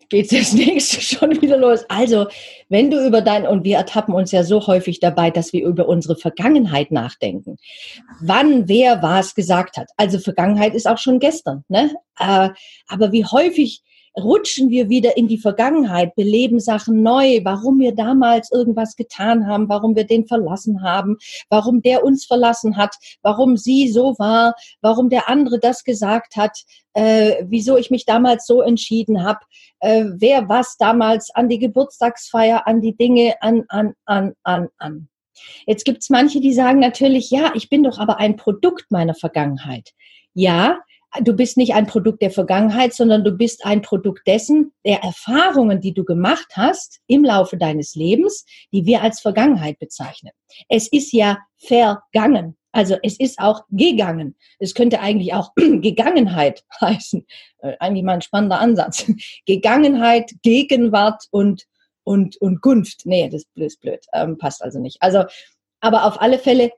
Geht 0.08 0.30
das 0.30 0.52
nächste 0.52 1.00
schon 1.00 1.40
wieder 1.42 1.56
los. 1.56 1.84
Also, 1.88 2.28
wenn 2.68 2.90
du 2.90 3.04
über 3.04 3.22
dein, 3.22 3.46
und 3.46 3.64
wir 3.64 3.76
ertappen 3.76 4.14
uns 4.14 4.30
ja 4.30 4.44
so 4.44 4.66
häufig 4.66 5.00
dabei, 5.00 5.30
dass 5.30 5.52
wir 5.52 5.64
über 5.64 5.88
unsere 5.88 6.16
Vergangenheit 6.16 6.92
nachdenken. 6.92 7.56
Wann, 8.20 8.68
wer 8.68 9.02
was 9.02 9.34
gesagt 9.34 9.76
hat. 9.76 9.88
Also 9.96 10.18
Vergangenheit 10.18 10.74
ist 10.74 10.86
auch 10.86 10.98
schon 10.98 11.18
gestern, 11.18 11.64
ne? 11.68 11.92
Äh, 12.18 12.50
aber 12.86 13.12
wie 13.12 13.24
häufig 13.24 13.82
rutschen 14.18 14.70
wir 14.70 14.88
wieder 14.88 15.16
in 15.16 15.28
die 15.28 15.38
Vergangenheit, 15.38 16.14
beleben 16.14 16.61
Sachen 16.61 17.02
neu, 17.02 17.40
warum 17.44 17.78
wir 17.78 17.94
damals 17.94 18.50
irgendwas 18.50 18.96
getan 18.96 19.46
haben, 19.46 19.68
warum 19.68 19.94
wir 19.94 20.04
den 20.04 20.26
verlassen 20.26 20.82
haben, 20.82 21.18
warum 21.50 21.82
der 21.82 22.04
uns 22.04 22.25
verlassen 22.25 22.76
hat, 22.76 22.96
warum 23.23 23.56
sie 23.56 23.88
so 23.88 24.14
war, 24.18 24.54
warum 24.80 25.11
der 25.11 25.28
andere 25.28 25.58
das 25.58 25.85
gesagt 25.85 26.37
hat, 26.37 26.58
äh, 26.94 27.44
wieso 27.46 27.76
ich 27.76 27.90
mich 27.90 28.06
damals 28.06 28.46
so 28.46 28.62
entschieden 28.62 29.23
habe, 29.23 29.40
äh, 29.80 30.04
wer 30.16 30.49
was 30.49 30.76
damals 30.78 31.30
an 31.35 31.49
die 31.49 31.58
Geburtstagsfeier, 31.58 32.66
an 32.66 32.80
die 32.80 32.96
Dinge, 32.96 33.35
an, 33.40 33.64
an, 33.68 33.94
an, 34.06 34.35
an, 34.42 34.68
an. 34.78 35.08
Jetzt 35.66 35.85
gibt's 35.85 36.08
manche, 36.08 36.40
die 36.40 36.54
sagen 36.54 36.80
natürlich, 36.80 37.30
ja, 37.30 37.52
ich 37.54 37.68
bin 37.68 37.82
doch 37.82 37.99
aber 37.99 38.18
ein 38.18 38.37
Produkt 38.37 38.87
meiner 38.90 39.14
Vergangenheit. 39.14 39.92
Ja, 40.32 40.78
du 41.23 41.32
bist 41.32 41.56
nicht 41.56 41.75
ein 41.75 41.87
Produkt 41.87 42.23
der 42.23 42.30
Vergangenheit, 42.30 42.94
sondern 42.94 43.25
du 43.25 43.32
bist 43.32 43.64
ein 43.64 43.82
Produkt 43.82 44.26
dessen, 44.26 44.73
der 44.85 45.02
Erfahrungen, 45.02 45.80
die 45.80 45.92
du 45.92 46.04
gemacht 46.04 46.49
hast 46.54 47.00
im 47.06 47.25
Laufe 47.25 47.56
deines 47.56 47.94
Lebens, 47.94 48.44
die 48.73 48.87
wir 48.87 49.02
als 49.02 49.20
Vergangenheit 49.20 49.78
bezeichnen. 49.78 50.32
Es 50.68 50.88
ist 50.88 51.12
ja 51.12 51.38
vergangen. 51.58 52.56
Also 52.73 52.96
es 53.02 53.18
ist 53.18 53.38
auch 53.38 53.62
gegangen. 53.70 54.37
Es 54.58 54.75
könnte 54.75 55.00
eigentlich 55.00 55.32
auch 55.32 55.52
Gegangenheit 55.56 56.62
heißen. 56.80 57.26
Äh, 57.58 57.76
eigentlich 57.80 58.04
mal 58.04 58.14
ein 58.14 58.23
spannender 58.23 58.61
Ansatz. 58.61 59.11
Gegangenheit, 59.46 60.32
Gegenwart 60.42 61.25
und, 61.30 61.64
und, 62.04 62.37
und 62.37 62.61
Gunft. 62.61 63.06
Nee, 63.06 63.30
das 63.30 63.44
ist 63.54 63.80
blöd. 63.80 64.04
Ähm, 64.12 64.37
passt 64.37 64.62
also 64.62 64.78
nicht. 64.78 64.99
Also, 65.00 65.25
aber 65.80 66.04
auf 66.04 66.20
alle 66.20 66.38
Fälle 66.38 66.70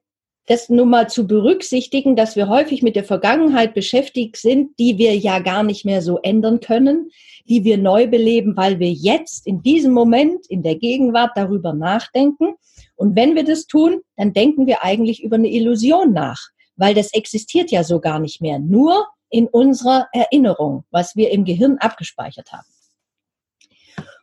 das 0.48 0.70
nun 0.70 0.88
mal 0.88 1.10
zu 1.10 1.26
berücksichtigen, 1.26 2.16
dass 2.16 2.34
wir 2.34 2.48
häufig 2.48 2.82
mit 2.82 2.96
der 2.96 3.04
Vergangenheit 3.04 3.74
beschäftigt 3.74 4.38
sind, 4.38 4.78
die 4.78 4.96
wir 4.96 5.14
ja 5.14 5.40
gar 5.40 5.62
nicht 5.62 5.84
mehr 5.84 6.00
so 6.00 6.18
ändern 6.18 6.60
können, 6.60 7.10
die 7.48 7.64
wir 7.64 7.76
neu 7.76 8.06
beleben, 8.06 8.56
weil 8.56 8.78
wir 8.78 8.90
jetzt 8.90 9.46
in 9.46 9.62
diesem 9.62 9.92
Moment, 9.92 10.46
in 10.48 10.62
der 10.62 10.76
Gegenwart 10.76 11.32
darüber 11.34 11.74
nachdenken. 11.74 12.54
Und 12.96 13.14
wenn 13.14 13.36
wir 13.36 13.44
das 13.44 13.66
tun, 13.66 14.00
dann 14.16 14.32
denken 14.32 14.66
wir 14.66 14.82
eigentlich 14.82 15.22
über 15.22 15.36
eine 15.36 15.50
Illusion 15.50 16.14
nach, 16.14 16.48
weil 16.76 16.94
das 16.94 17.12
existiert 17.12 17.70
ja 17.70 17.84
so 17.84 18.00
gar 18.00 18.18
nicht 18.18 18.40
mehr, 18.40 18.58
nur 18.58 19.06
in 19.28 19.48
unserer 19.48 20.08
Erinnerung, 20.12 20.84
was 20.90 21.14
wir 21.14 21.30
im 21.30 21.44
Gehirn 21.44 21.76
abgespeichert 21.78 22.52
haben. 22.52 22.66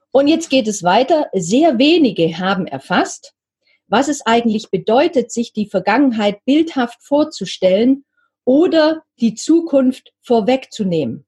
Und 0.10 0.27
jetzt 0.27 0.50
geht 0.50 0.67
es 0.67 0.82
weiter. 0.82 1.27
Sehr 1.34 1.77
wenige 1.77 2.39
haben 2.39 2.65
erfasst, 2.65 3.36
was 3.88 4.08
es 4.08 4.25
eigentlich 4.25 4.70
bedeutet, 4.70 5.32
sich 5.32 5.54
die 5.54 5.68
Vergangenheit 5.68 6.44
bildhaft 6.46 7.04
vorzustellen 7.04 8.06
oder 8.44 9.04
die 9.20 9.36
Zukunft 9.36 10.13
vorwegzunehmen. 10.22 11.25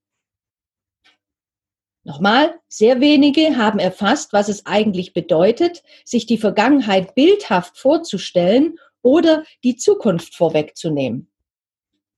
Nochmal, 2.04 2.58
sehr 2.70 3.02
wenige 3.02 3.58
haben 3.58 3.80
erfasst, 3.80 4.32
was 4.32 4.48
es 4.48 4.66
eigentlich 4.66 5.14
bedeutet, 5.14 5.84
sich 6.06 6.26
die 6.26 6.38
Vergangenheit 6.38 7.16
bildhaft 7.16 7.78
vorzustellen 7.78 8.80
oder 9.02 9.44
die 9.64 9.76
Zukunft 9.76 10.34
vorwegzunehmen. 10.34 11.30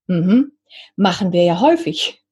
Mhm. 0.05 0.51
Machen 0.95 1.31
wir 1.31 1.43
ja 1.43 1.59
häufig. 1.59 2.23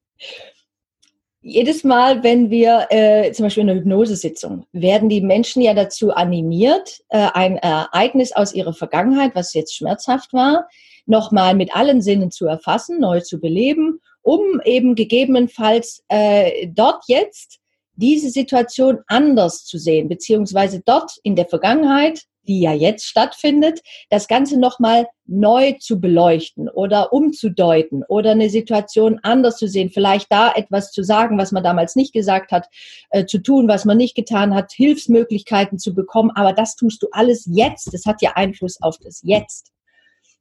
Jedes 1.49 1.85
Mal, 1.85 2.25
wenn 2.25 2.49
wir 2.49 2.87
äh, 2.89 3.31
zum 3.31 3.45
Beispiel 3.45 3.63
in 3.63 3.69
einer 3.69 3.79
Hypnosesitzung, 3.79 4.65
werden 4.73 5.07
die 5.07 5.21
Menschen 5.21 5.61
ja 5.61 5.73
dazu 5.73 6.11
animiert, 6.11 6.99
äh, 7.07 7.29
ein 7.33 7.55
Ereignis 7.55 8.33
aus 8.33 8.53
ihrer 8.53 8.73
Vergangenheit, 8.73 9.33
was 9.33 9.53
jetzt 9.53 9.73
schmerzhaft 9.73 10.33
war, 10.33 10.67
nochmal 11.05 11.55
mit 11.55 11.73
allen 11.73 12.01
Sinnen 12.01 12.31
zu 12.31 12.47
erfassen, 12.47 12.99
neu 12.99 13.21
zu 13.21 13.39
beleben, 13.39 14.01
um 14.23 14.59
eben 14.65 14.93
gegebenenfalls 14.95 16.03
äh, 16.09 16.67
dort 16.67 17.05
jetzt 17.07 17.59
diese 17.95 18.29
Situation 18.29 18.99
anders 19.07 19.63
zu 19.63 19.77
sehen, 19.77 20.09
beziehungsweise 20.09 20.81
dort 20.85 21.13
in 21.23 21.37
der 21.37 21.45
Vergangenheit 21.45 22.23
die 22.47 22.61
ja 22.61 22.73
jetzt 22.73 23.05
stattfindet, 23.05 23.81
das 24.09 24.27
Ganze 24.27 24.59
nochmal 24.59 25.07
neu 25.25 25.73
zu 25.79 25.99
beleuchten 25.99 26.69
oder 26.69 27.11
umzudeuten 27.11 28.03
oder 28.07 28.31
eine 28.31 28.49
Situation 28.49 29.19
anders 29.23 29.57
zu 29.57 29.67
sehen, 29.67 29.89
vielleicht 29.89 30.31
da 30.31 30.51
etwas 30.53 30.91
zu 30.91 31.03
sagen, 31.03 31.37
was 31.37 31.51
man 31.51 31.63
damals 31.63 31.95
nicht 31.95 32.13
gesagt 32.13 32.51
hat, 32.51 32.67
äh, 33.09 33.25
zu 33.25 33.39
tun, 33.39 33.67
was 33.67 33.85
man 33.85 33.97
nicht 33.97 34.15
getan 34.15 34.55
hat, 34.55 34.71
Hilfsmöglichkeiten 34.71 35.79
zu 35.79 35.93
bekommen, 35.93 36.31
aber 36.35 36.53
das 36.53 36.75
tust 36.75 37.03
du 37.03 37.07
alles 37.11 37.47
jetzt, 37.49 37.93
das 37.93 38.05
hat 38.05 38.21
ja 38.21 38.33
Einfluss 38.35 38.81
auf 38.81 38.97
das 38.99 39.21
Jetzt. 39.23 39.71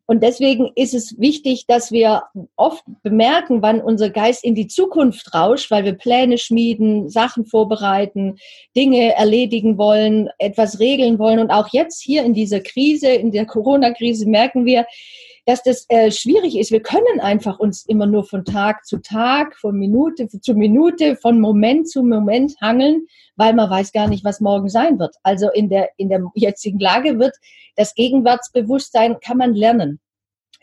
Und 0.07 0.23
deswegen 0.23 0.71
ist 0.77 0.95
es 0.95 1.19
wichtig, 1.19 1.67
dass 1.67 1.91
wir 1.91 2.23
oft 2.55 2.85
bemerken, 3.03 3.61
wann 3.61 3.81
unser 3.81 4.09
Geist 4.09 4.45
in 4.45 4.55
die 4.55 4.69
Zukunft 4.69 5.35
rauscht, 5.35 5.71
weil 5.73 5.85
wir 5.85 5.95
Pläne 5.95 6.39
schmieden, 6.39 7.09
Sachen 7.09 7.45
vorbereiten, 7.45 8.39
Dinge 8.77 9.15
erledigen 9.15 9.79
wollen, 9.79 10.31
etwas 10.39 10.79
regeln 10.79 11.19
wollen. 11.19 11.41
Und 11.41 11.51
auch 11.51 11.69
jetzt 11.73 12.01
hier 12.01 12.23
in 12.23 12.35
dieser 12.35 12.61
Krise, 12.61 13.09
in 13.09 13.33
der 13.33 13.47
Corona-Krise 13.47 14.29
merken 14.29 14.65
wir, 14.65 14.87
dass 15.47 15.62
das 15.62 15.87
äh, 15.88 16.11
schwierig 16.11 16.59
ist. 16.59 16.73
Wir 16.73 16.83
können 16.83 17.21
einfach 17.21 17.59
uns 17.59 17.87
immer 17.87 18.07
nur 18.07 18.25
von 18.25 18.45
Tag 18.45 18.85
zu 18.85 18.99
Tag, 18.99 19.57
von 19.57 19.79
Minute 19.79 20.29
zu 20.29 20.55
Minute, 20.55 21.17
von 21.17 21.41
Moment 21.41 21.88
zu 21.88 22.03
Moment 22.03 22.55
hangeln, 22.61 23.07
weil 23.37 23.55
man 23.55 23.71
weiß 23.71 23.93
gar 23.93 24.09
nicht, 24.09 24.25
was 24.25 24.41
morgen 24.41 24.69
sein 24.69 24.99
wird. 24.99 25.15
Also 25.23 25.49
in 25.50 25.69
der, 25.69 25.91
in 25.97 26.09
der 26.09 26.21
jetzigen 26.35 26.81
Lage 26.81 27.19
wird 27.19 27.37
das 27.76 27.95
Gegenwartsbewusstsein 27.95 29.21
kann 29.21 29.38
man 29.38 29.55
lernen 29.55 30.00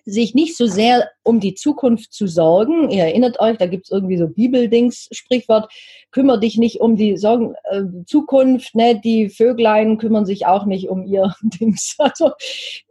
sich 0.06 0.36
nicht 0.36 0.58
so 0.58 0.66
sehr 0.66 1.10
um 1.24 1.40
die 1.40 1.56
Zukunft 1.56 2.14
zu 2.14 2.28
sorgen. 2.28 2.90
Ihr 2.90 3.04
erinnert 3.04 3.40
euch, 3.40 3.58
da 3.58 3.68
gibt 3.68 3.86
es 3.86 3.92
irgendwie 3.92 4.18
so 4.18 4.28
Bibeldings, 4.28 5.08
Sprichwort, 5.12 5.72
kümmere 6.12 6.40
dich 6.40 6.58
nicht 6.58 6.82
um 6.82 6.96
die 6.98 7.18
Sorgen, 7.18 7.56
äh, 7.72 7.84
Zukunft, 8.06 8.76
ne? 8.76 9.00
die 9.00 9.30
Vöglein 9.30 9.98
kümmern 9.98 10.26
sich 10.26 10.46
auch 10.46 10.66
nicht 10.66 10.90
um 10.90 11.06
ihr 11.06 11.34
Dings. 11.42 11.96
Also 11.98 12.32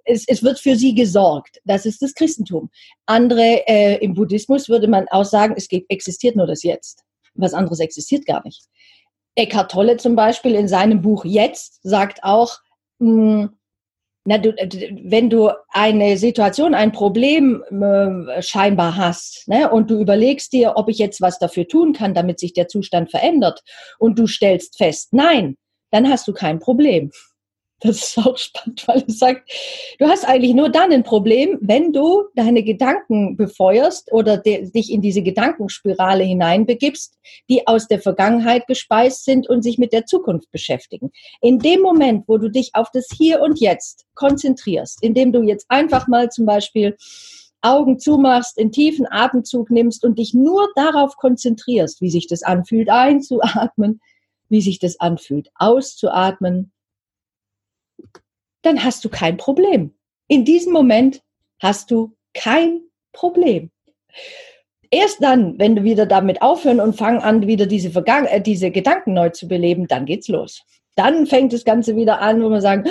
es, 0.04 0.26
es 0.26 0.42
wird 0.42 0.59
für 0.59 0.76
sie 0.76 0.95
gesorgt. 0.95 1.61
Das 1.64 1.85
ist 1.85 2.00
das 2.02 2.14
Christentum. 2.14 2.71
Andere, 3.07 3.66
äh, 3.69 3.99
im 4.02 4.14
Buddhismus 4.14 4.69
würde 4.69 4.88
man 4.88 5.07
auch 5.09 5.25
sagen, 5.25 5.54
es 5.57 5.69
geht, 5.69 5.85
existiert 5.88 6.37
nur 6.37 6.47
das 6.47 6.62
Jetzt. 6.62 7.04
Was 7.35 7.54
anderes 7.54 7.81
existiert 7.81 8.26
gar 8.26 8.42
nicht. 8.45 8.64
Eckhart 9.35 9.71
Tolle 9.71 9.97
zum 9.97 10.16
Beispiel 10.16 10.54
in 10.54 10.69
seinem 10.69 11.02
Buch 11.02 11.25
Jetzt 11.25 11.81
sagt 11.83 12.23
auch, 12.23 12.59
mh, 12.99 13.42
hm, 13.42 13.50
na, 14.24 14.38
du, 14.38 14.50
äh, 14.56 14.68
wenn 15.02 15.30
du 15.30 15.50
eine 15.68 16.16
Situation, 16.16 16.74
ein 16.74 16.92
Problem 16.92 17.62
äh, 17.70 18.42
scheinbar 18.42 18.96
hast 18.96 19.48
ne, 19.48 19.70
und 19.70 19.90
du 19.90 20.00
überlegst 20.00 20.52
dir, 20.52 20.74
ob 20.76 20.88
ich 20.88 20.98
jetzt 20.98 21.20
was 21.20 21.38
dafür 21.38 21.66
tun 21.66 21.92
kann, 21.92 22.14
damit 22.14 22.38
sich 22.38 22.52
der 22.52 22.68
Zustand 22.68 23.10
verändert 23.10 23.62
und 23.98 24.18
du 24.18 24.26
stellst 24.26 24.76
fest, 24.76 25.08
nein, 25.12 25.56
dann 25.90 26.08
hast 26.08 26.28
du 26.28 26.32
kein 26.32 26.58
Problem. 26.58 27.10
Das 27.82 27.96
ist 27.96 28.18
auch 28.18 28.38
spannend, 28.38 28.86
weil 28.86 29.02
es 29.06 29.18
sagt, 29.18 29.50
du 29.98 30.06
hast 30.06 30.24
eigentlich 30.24 30.54
nur 30.54 30.68
dann 30.68 30.92
ein 30.92 31.02
Problem, 31.02 31.58
wenn 31.60 31.92
du 31.92 32.24
deine 32.34 32.62
Gedanken 32.62 33.36
befeuerst 33.36 34.12
oder 34.12 34.36
dich 34.38 34.92
in 34.92 35.00
diese 35.00 35.22
Gedankenspirale 35.22 36.22
hineinbegibst, 36.22 37.18
die 37.48 37.66
aus 37.66 37.88
der 37.88 38.00
Vergangenheit 38.00 38.66
gespeist 38.66 39.24
sind 39.24 39.48
und 39.48 39.62
sich 39.62 39.78
mit 39.78 39.92
der 39.92 40.07
Zukunft 40.07 40.50
beschäftigen. 40.52 41.11
In 41.40 41.59
dem 41.59 41.80
Moment, 41.80 42.28
wo 42.28 42.38
du 42.38 42.48
dich 42.48 42.70
auf 42.74 42.88
das 42.92 43.09
Hier 43.16 43.40
und 43.40 43.59
Jetzt 43.59 44.07
konzentrierst, 44.14 45.02
indem 45.02 45.33
du 45.33 45.42
jetzt 45.42 45.66
einfach 45.68 46.07
mal 46.07 46.30
zum 46.30 46.46
Beispiel 46.46 46.96
Augen 47.62 47.98
zumachst, 47.98 48.59
einen 48.59 48.72
tiefen 48.72 49.07
Atemzug 49.11 49.70
nimmst 49.70 50.04
und 50.04 50.18
dich 50.18 50.35
nur 50.35 50.68
darauf 50.74 51.16
konzentrierst, 51.16 52.00
wie 52.00 52.11
sich 52.11 52.26
das 52.26 52.42
anfühlt, 52.42 52.90
einzuatmen, 52.90 54.00
wie 54.48 54.61
sich 54.61 54.78
das 54.78 55.00
anfühlt, 55.00 55.48
auszuatmen, 55.54 56.72
dann 58.62 58.83
hast 58.83 59.05
du 59.05 59.09
kein 59.09 59.37
Problem. 59.37 59.94
In 60.29 60.44
diesem 60.44 60.72
Moment 60.72 61.22
hast 61.61 61.90
du 61.90 62.14
kein 62.35 62.81
Problem. 63.12 63.70
Erst 64.90 65.22
dann, 65.22 65.59
wenn 65.59 65.77
du 65.77 65.85
wieder 65.85 66.07
damit 66.07 66.42
aufhören 66.42 66.81
und 66.81 66.96
fangen 66.96 67.20
an, 67.20 67.46
wieder 67.46 67.66
diese, 67.66 67.90
Vergangen 67.90 68.27
äh, 68.27 68.40
diese 68.40 68.70
Gedanken 68.70 69.14
neu 69.14 69.31
zu 69.31 69.48
beleben, 69.48 69.87
dann 69.88 70.05
geht's 70.05 70.29
los. 70.29 70.62
Dann 70.96 71.27
fängt 71.27 71.53
das 71.53 71.64
Ganze 71.64 71.96
wieder 71.96 72.20
an, 72.20 72.42
wo 72.42 72.51
wir 72.51 72.61
sagen, 72.61 72.85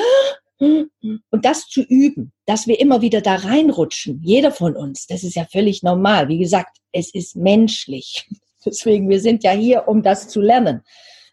und 0.60 1.46
das 1.46 1.68
zu 1.68 1.82
üben, 1.82 2.32
dass 2.46 2.66
wir 2.66 2.80
immer 2.80 3.02
wieder 3.02 3.22
da 3.22 3.36
reinrutschen, 3.36 4.20
jeder 4.24 4.52
von 4.52 4.76
uns, 4.76 5.08
das 5.08 5.24
ist 5.24 5.36
ja 5.36 5.46
völlig 5.46 5.84
normal. 5.84 6.28
Wie 6.28 6.40
gesagt, 6.40 6.78
es 6.92 7.14
ist 7.14 7.36
menschlich. 7.36 8.28
Deswegen, 8.66 9.10
wir 9.10 9.20
sind 9.20 9.44
ja 9.44 9.52
hier, 9.52 9.88
um 9.88 10.02
das 10.02 10.28
zu 10.28 10.42
lernen. 10.42 10.82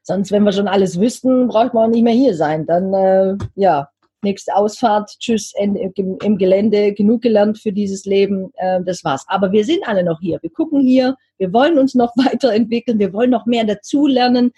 Sonst, 0.02 0.32
wenn 0.32 0.44
wir 0.44 0.52
schon 0.52 0.68
alles 0.68 0.98
wüssten, 0.98 1.48
braucht 1.48 1.74
man 1.74 1.84
auch 1.84 1.94
nicht 1.94 2.02
mehr 2.02 2.14
hier 2.14 2.34
sein. 2.34 2.66
Dann, 2.66 2.94
äh, 2.94 3.36
ja, 3.54 3.88
nächste 4.22 4.54
Ausfahrt, 4.54 5.16
tschüss, 5.20 5.52
im 5.56 6.38
Gelände, 6.38 6.92
genug 6.92 7.22
gelernt 7.22 7.58
für 7.58 7.72
dieses 7.72 8.04
Leben, 8.04 8.52
äh, 8.56 8.80
das 8.84 9.04
war's. 9.04 9.24
Aber 9.28 9.52
wir 9.52 9.64
sind 9.64 9.86
alle 9.86 10.02
noch 10.02 10.20
hier, 10.20 10.38
wir 10.42 10.50
gucken 10.50 10.80
hier, 10.80 11.16
wir 11.38 11.52
wollen 11.52 11.78
uns 11.78 11.94
noch 11.94 12.12
weiterentwickeln, 12.16 12.98
wir 12.98 13.12
wollen 13.12 13.30
noch 13.30 13.46
mehr 13.46 13.64
dazulernen. 13.64 14.52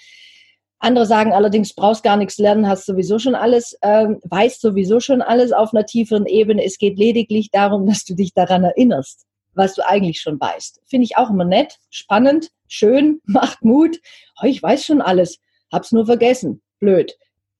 Andere 0.79 1.05
sagen 1.05 1.33
allerdings, 1.33 1.75
brauchst 1.75 2.03
gar 2.03 2.16
nichts 2.16 2.38
lernen, 2.38 2.66
hast 2.66 2.87
sowieso 2.87 3.18
schon 3.18 3.35
alles, 3.35 3.77
ähm, 3.83 4.18
weißt 4.25 4.62
sowieso 4.62 4.99
schon 4.99 5.20
alles 5.20 5.53
auf 5.53 5.75
einer 5.75 5.85
tieferen 5.85 6.25
Ebene. 6.25 6.64
Es 6.64 6.79
geht 6.79 6.99
lediglich 6.99 7.51
darum, 7.51 7.87
dass 7.87 8.05
du 8.05 8.14
dich 8.14 8.33
daran 8.33 8.64
erinnerst, 8.64 9.27
was 9.53 9.75
du 9.75 9.87
eigentlich 9.87 10.20
schon 10.20 10.40
weißt. 10.40 10.81
Finde 10.87 11.05
ich 11.05 11.18
auch 11.18 11.29
immer 11.29 11.44
nett, 11.44 11.77
spannend, 11.90 12.49
schön, 12.66 13.20
macht 13.25 13.62
Mut. 13.62 13.99
Oh, 14.42 14.46
ich 14.46 14.62
weiß 14.62 14.87
schon 14.87 15.03
alles, 15.03 15.38
hab's 15.70 15.92
nur 15.92 16.07
vergessen. 16.07 16.62
Blöd. 16.79 17.14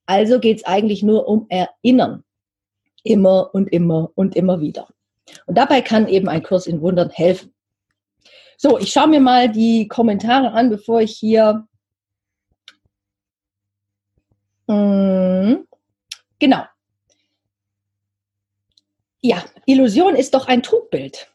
Also 0.07 0.41
geht 0.41 0.59
es 0.59 0.65
eigentlich 0.65 1.03
nur 1.03 1.29
um 1.29 1.47
Erinnern. 1.49 2.25
Immer 3.03 3.55
und 3.55 3.69
immer 3.69 4.11
und 4.15 4.37
immer 4.37 4.61
wieder. 4.61 4.89
Und 5.47 5.57
dabei 5.57 5.81
kann 5.81 6.09
eben 6.09 6.29
ein 6.29 6.43
Kurs 6.43 6.67
in 6.67 6.81
Wundern 6.81 7.11
helfen. 7.11 7.55
So, 8.57 8.79
ich 8.79 8.93
schaue 8.93 9.09
mir 9.09 9.21
mal 9.21 9.49
die 9.51 9.89
Kommentare 9.89 10.53
an, 10.53 10.69
bevor 10.69 11.01
ich 11.01 11.17
hier. 11.17 11.67
Hm, 14.69 15.67
genau. 16.39 16.65
Ja, 19.23 19.43
Illusion 19.67 20.15
ist 20.15 20.35
doch 20.35 20.47
ein 20.47 20.63
Trugbild. 20.63 21.31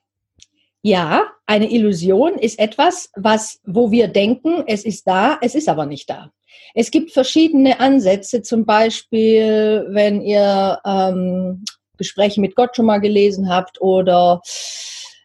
Ja, 0.88 1.26
eine 1.48 1.71
Illusion 1.71 2.36
ist 2.38 2.60
etwas, 2.60 3.10
was, 3.15 3.60
wo 3.65 3.89
wir 3.89 4.08
denken, 4.08 4.63
es 4.67 4.86
ist 4.86 5.08
da, 5.08 5.39
es 5.41 5.56
ist 5.56 5.67
aber 5.67 5.88
nicht 5.88 6.08
da. 6.12 6.30
Es 6.76 6.91
gibt 6.91 7.12
verschiedene 7.12 7.80
Ansätze, 7.80 8.43
zum 8.43 8.67
Beispiel, 8.67 9.88
wenn 9.89 10.21
ihr 10.21 10.80
ähm, 10.86 11.65
Gespräche 11.98 12.39
mit 12.39 12.56
Gott 12.56 12.76
schon 12.76 12.86
mal 12.86 13.00
gelesen 13.00 13.50
habt 13.50 13.82
oder 13.82 14.41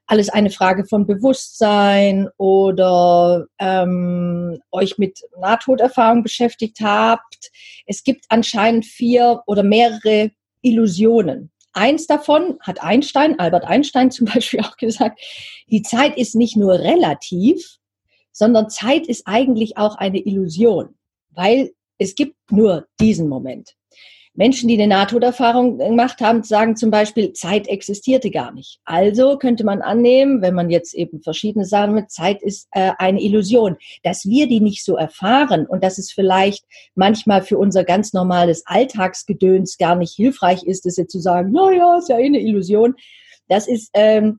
alles 0.06 0.30
eine 0.30 0.48
Frage 0.48 0.86
von 0.86 1.06
Bewusstsein 1.06 2.30
oder 2.38 3.44
ähm, 3.58 4.62
euch 4.72 4.96
mit 4.96 5.20
Nahtoderfahrung 5.42 6.22
beschäftigt 6.22 6.78
habt. 6.80 7.50
Es 7.84 8.02
gibt 8.02 8.24
anscheinend 8.30 8.86
vier 8.86 9.42
oder 9.46 9.62
mehrere 9.62 10.30
Illusionen. 10.62 11.50
Eins 11.72 12.06
davon 12.06 12.58
hat 12.60 12.82
Einstein, 12.82 13.38
Albert 13.38 13.64
Einstein 13.64 14.10
zum 14.10 14.26
Beispiel 14.32 14.60
auch 14.60 14.76
gesagt, 14.76 15.20
die 15.68 15.82
Zeit 15.82 16.16
ist 16.16 16.34
nicht 16.34 16.56
nur 16.56 16.74
relativ, 16.74 17.78
sondern 18.32 18.70
Zeit 18.70 19.06
ist 19.06 19.26
eigentlich 19.26 19.76
auch 19.76 19.96
eine 19.96 20.18
Illusion 20.18 20.96
weil 21.30 21.72
es 21.98 22.14
gibt 22.14 22.36
nur 22.50 22.86
diesen 23.00 23.28
Moment. 23.28 23.74
Menschen, 24.34 24.68
die 24.68 24.74
eine 24.74 24.86
Nahtoderfahrung 24.86 25.78
gemacht 25.78 26.20
haben, 26.20 26.44
sagen 26.44 26.76
zum 26.76 26.90
Beispiel, 26.90 27.32
Zeit 27.32 27.66
existierte 27.66 28.30
gar 28.30 28.52
nicht. 28.52 28.78
Also 28.84 29.36
könnte 29.36 29.64
man 29.64 29.82
annehmen, 29.82 30.40
wenn 30.40 30.54
man 30.54 30.70
jetzt 30.70 30.94
eben 30.94 31.20
verschiedene 31.20 31.64
Sachen 31.64 31.94
mit 31.94 32.10
Zeit 32.10 32.40
ist 32.42 32.68
äh, 32.70 32.92
eine 32.98 33.20
Illusion, 33.20 33.76
dass 34.04 34.24
wir 34.24 34.46
die 34.46 34.60
nicht 34.60 34.84
so 34.84 34.96
erfahren 34.96 35.66
und 35.66 35.82
dass 35.82 35.98
es 35.98 36.12
vielleicht 36.12 36.64
manchmal 36.94 37.42
für 37.42 37.58
unser 37.58 37.82
ganz 37.84 38.12
normales 38.12 38.62
Alltagsgedöns 38.66 39.78
gar 39.78 39.96
nicht 39.96 40.14
hilfreich 40.14 40.62
ist, 40.62 40.86
das 40.86 40.96
jetzt 40.96 41.12
zu 41.12 41.20
sagen, 41.20 41.50
na 41.52 41.72
ja, 41.72 41.98
ist 41.98 42.08
ja 42.08 42.18
eh 42.18 42.26
eine 42.26 42.40
Illusion. 42.40 42.94
Das 43.48 43.66
ist 43.66 43.90
ähm, 43.94 44.38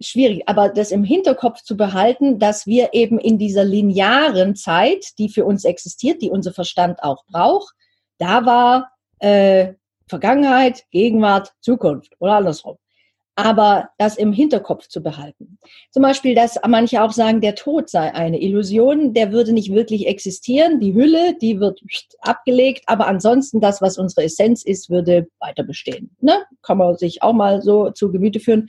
schwierig, 0.00 0.42
aber 0.46 0.68
das 0.68 0.92
im 0.92 1.02
Hinterkopf 1.02 1.62
zu 1.62 1.76
behalten, 1.76 2.38
dass 2.38 2.66
wir 2.66 2.90
eben 2.92 3.18
in 3.18 3.38
dieser 3.38 3.64
linearen 3.64 4.54
Zeit, 4.54 5.04
die 5.18 5.28
für 5.28 5.44
uns 5.44 5.64
existiert, 5.64 6.22
die 6.22 6.30
unser 6.30 6.52
Verstand 6.52 7.02
auch 7.02 7.24
braucht, 7.26 7.74
da 8.18 8.46
war 8.46 8.91
äh, 9.22 9.74
Vergangenheit, 10.08 10.84
Gegenwart, 10.90 11.52
Zukunft 11.60 12.14
oder 12.18 12.34
andersrum. 12.34 12.76
aber 13.34 13.88
das 13.96 14.18
im 14.18 14.32
Hinterkopf 14.32 14.88
zu 14.88 15.02
behalten. 15.02 15.58
Zum 15.90 16.02
Beispiel, 16.02 16.34
dass 16.34 16.58
manche 16.66 17.02
auch 17.02 17.12
sagen, 17.12 17.40
der 17.40 17.54
Tod 17.54 17.88
sei 17.88 18.12
eine 18.12 18.40
Illusion, 18.40 19.14
der 19.14 19.32
würde 19.32 19.52
nicht 19.54 19.72
wirklich 19.72 20.06
existieren. 20.06 20.80
Die 20.80 20.92
Hülle, 20.92 21.34
die 21.40 21.58
wird 21.58 21.80
abgelegt, 22.20 22.82
aber 22.86 23.06
ansonsten 23.06 23.60
das, 23.60 23.80
was 23.80 23.96
unsere 23.96 24.24
Essenz 24.24 24.62
ist, 24.62 24.90
würde 24.90 25.28
weiter 25.40 25.62
bestehen. 25.62 26.14
Ne? 26.20 26.44
Kann 26.60 26.76
man 26.76 26.98
sich 26.98 27.22
auch 27.22 27.32
mal 27.32 27.62
so 27.62 27.90
zu 27.90 28.12
Gemüte 28.12 28.38
führen. 28.38 28.68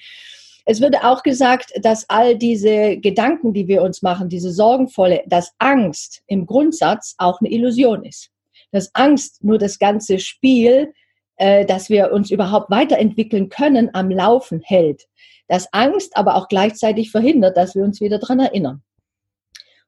Es 0.66 0.80
würde 0.80 1.04
auch 1.04 1.24
gesagt, 1.24 1.74
dass 1.82 2.10
all 2.10 2.38
diese 2.38 2.98
Gedanken, 2.98 3.52
die 3.52 3.68
wir 3.68 3.84
uns 3.84 4.02
machen, 4.02 4.30
diese 4.30 4.54
sorgenvolle, 4.54 5.24
dass 5.28 5.52
Angst 5.60 6.24
im 6.28 6.46
Grundsatz 6.46 7.16
auch 7.18 7.42
eine 7.42 7.52
Illusion 7.52 8.06
ist. 8.06 8.30
Dass 8.74 8.94
Angst 8.94 9.42
nur 9.46 9.58
das 9.58 9.80
ganze 9.80 10.20
Spiel 10.20 10.92
äh, 11.38 11.66
dass 11.66 11.90
wir 11.90 12.12
uns 12.12 12.32
überhaupt 12.32 12.70
weiterentwickeln 12.70 13.50
können, 13.50 13.90
am 13.94 14.10
Laufen 14.12 14.62
hält. 14.62 15.08
Dass 15.48 15.72
Angst 15.74 16.16
aber 16.16 16.36
auch 16.36 16.48
gleichzeitig 16.48 17.12
verhindert, 17.12 17.58
dass 17.58 17.76
wir 17.76 17.84
uns 17.84 18.02
wieder 18.02 18.20
dran 18.20 18.40
erinnern. 18.40 18.84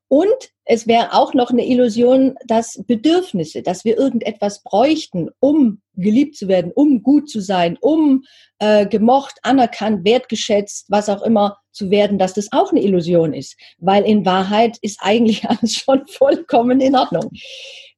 Und 0.07 0.51
es 0.65 0.87
wäre 0.87 1.13
auch 1.13 1.33
noch 1.33 1.51
eine 1.51 1.65
Illusion, 1.67 2.35
dass 2.45 2.83
Bedürfnisse, 2.85 3.61
dass 3.61 3.85
wir 3.85 3.97
irgendetwas 3.97 4.63
bräuchten, 4.63 5.29
um 5.39 5.81
geliebt 5.93 6.35
zu 6.35 6.47
werden, 6.47 6.71
um 6.73 7.03
gut 7.03 7.29
zu 7.29 7.41
sein, 7.41 7.77
um 7.81 8.23
äh, 8.59 8.85
gemocht, 8.85 9.35
anerkannt, 9.43 10.05
wertgeschätzt, 10.05 10.87
was 10.89 11.09
auch 11.09 11.21
immer 11.23 11.57
zu 11.71 11.89
werden, 11.89 12.17
dass 12.17 12.33
das 12.33 12.51
auch 12.51 12.71
eine 12.71 12.81
Illusion 12.81 13.33
ist. 13.33 13.55
Weil 13.77 14.03
in 14.03 14.25
Wahrheit 14.25 14.77
ist 14.81 14.99
eigentlich 15.01 15.45
alles 15.49 15.73
schon 15.73 16.05
vollkommen 16.07 16.81
in 16.81 16.95
Ordnung. 16.95 17.31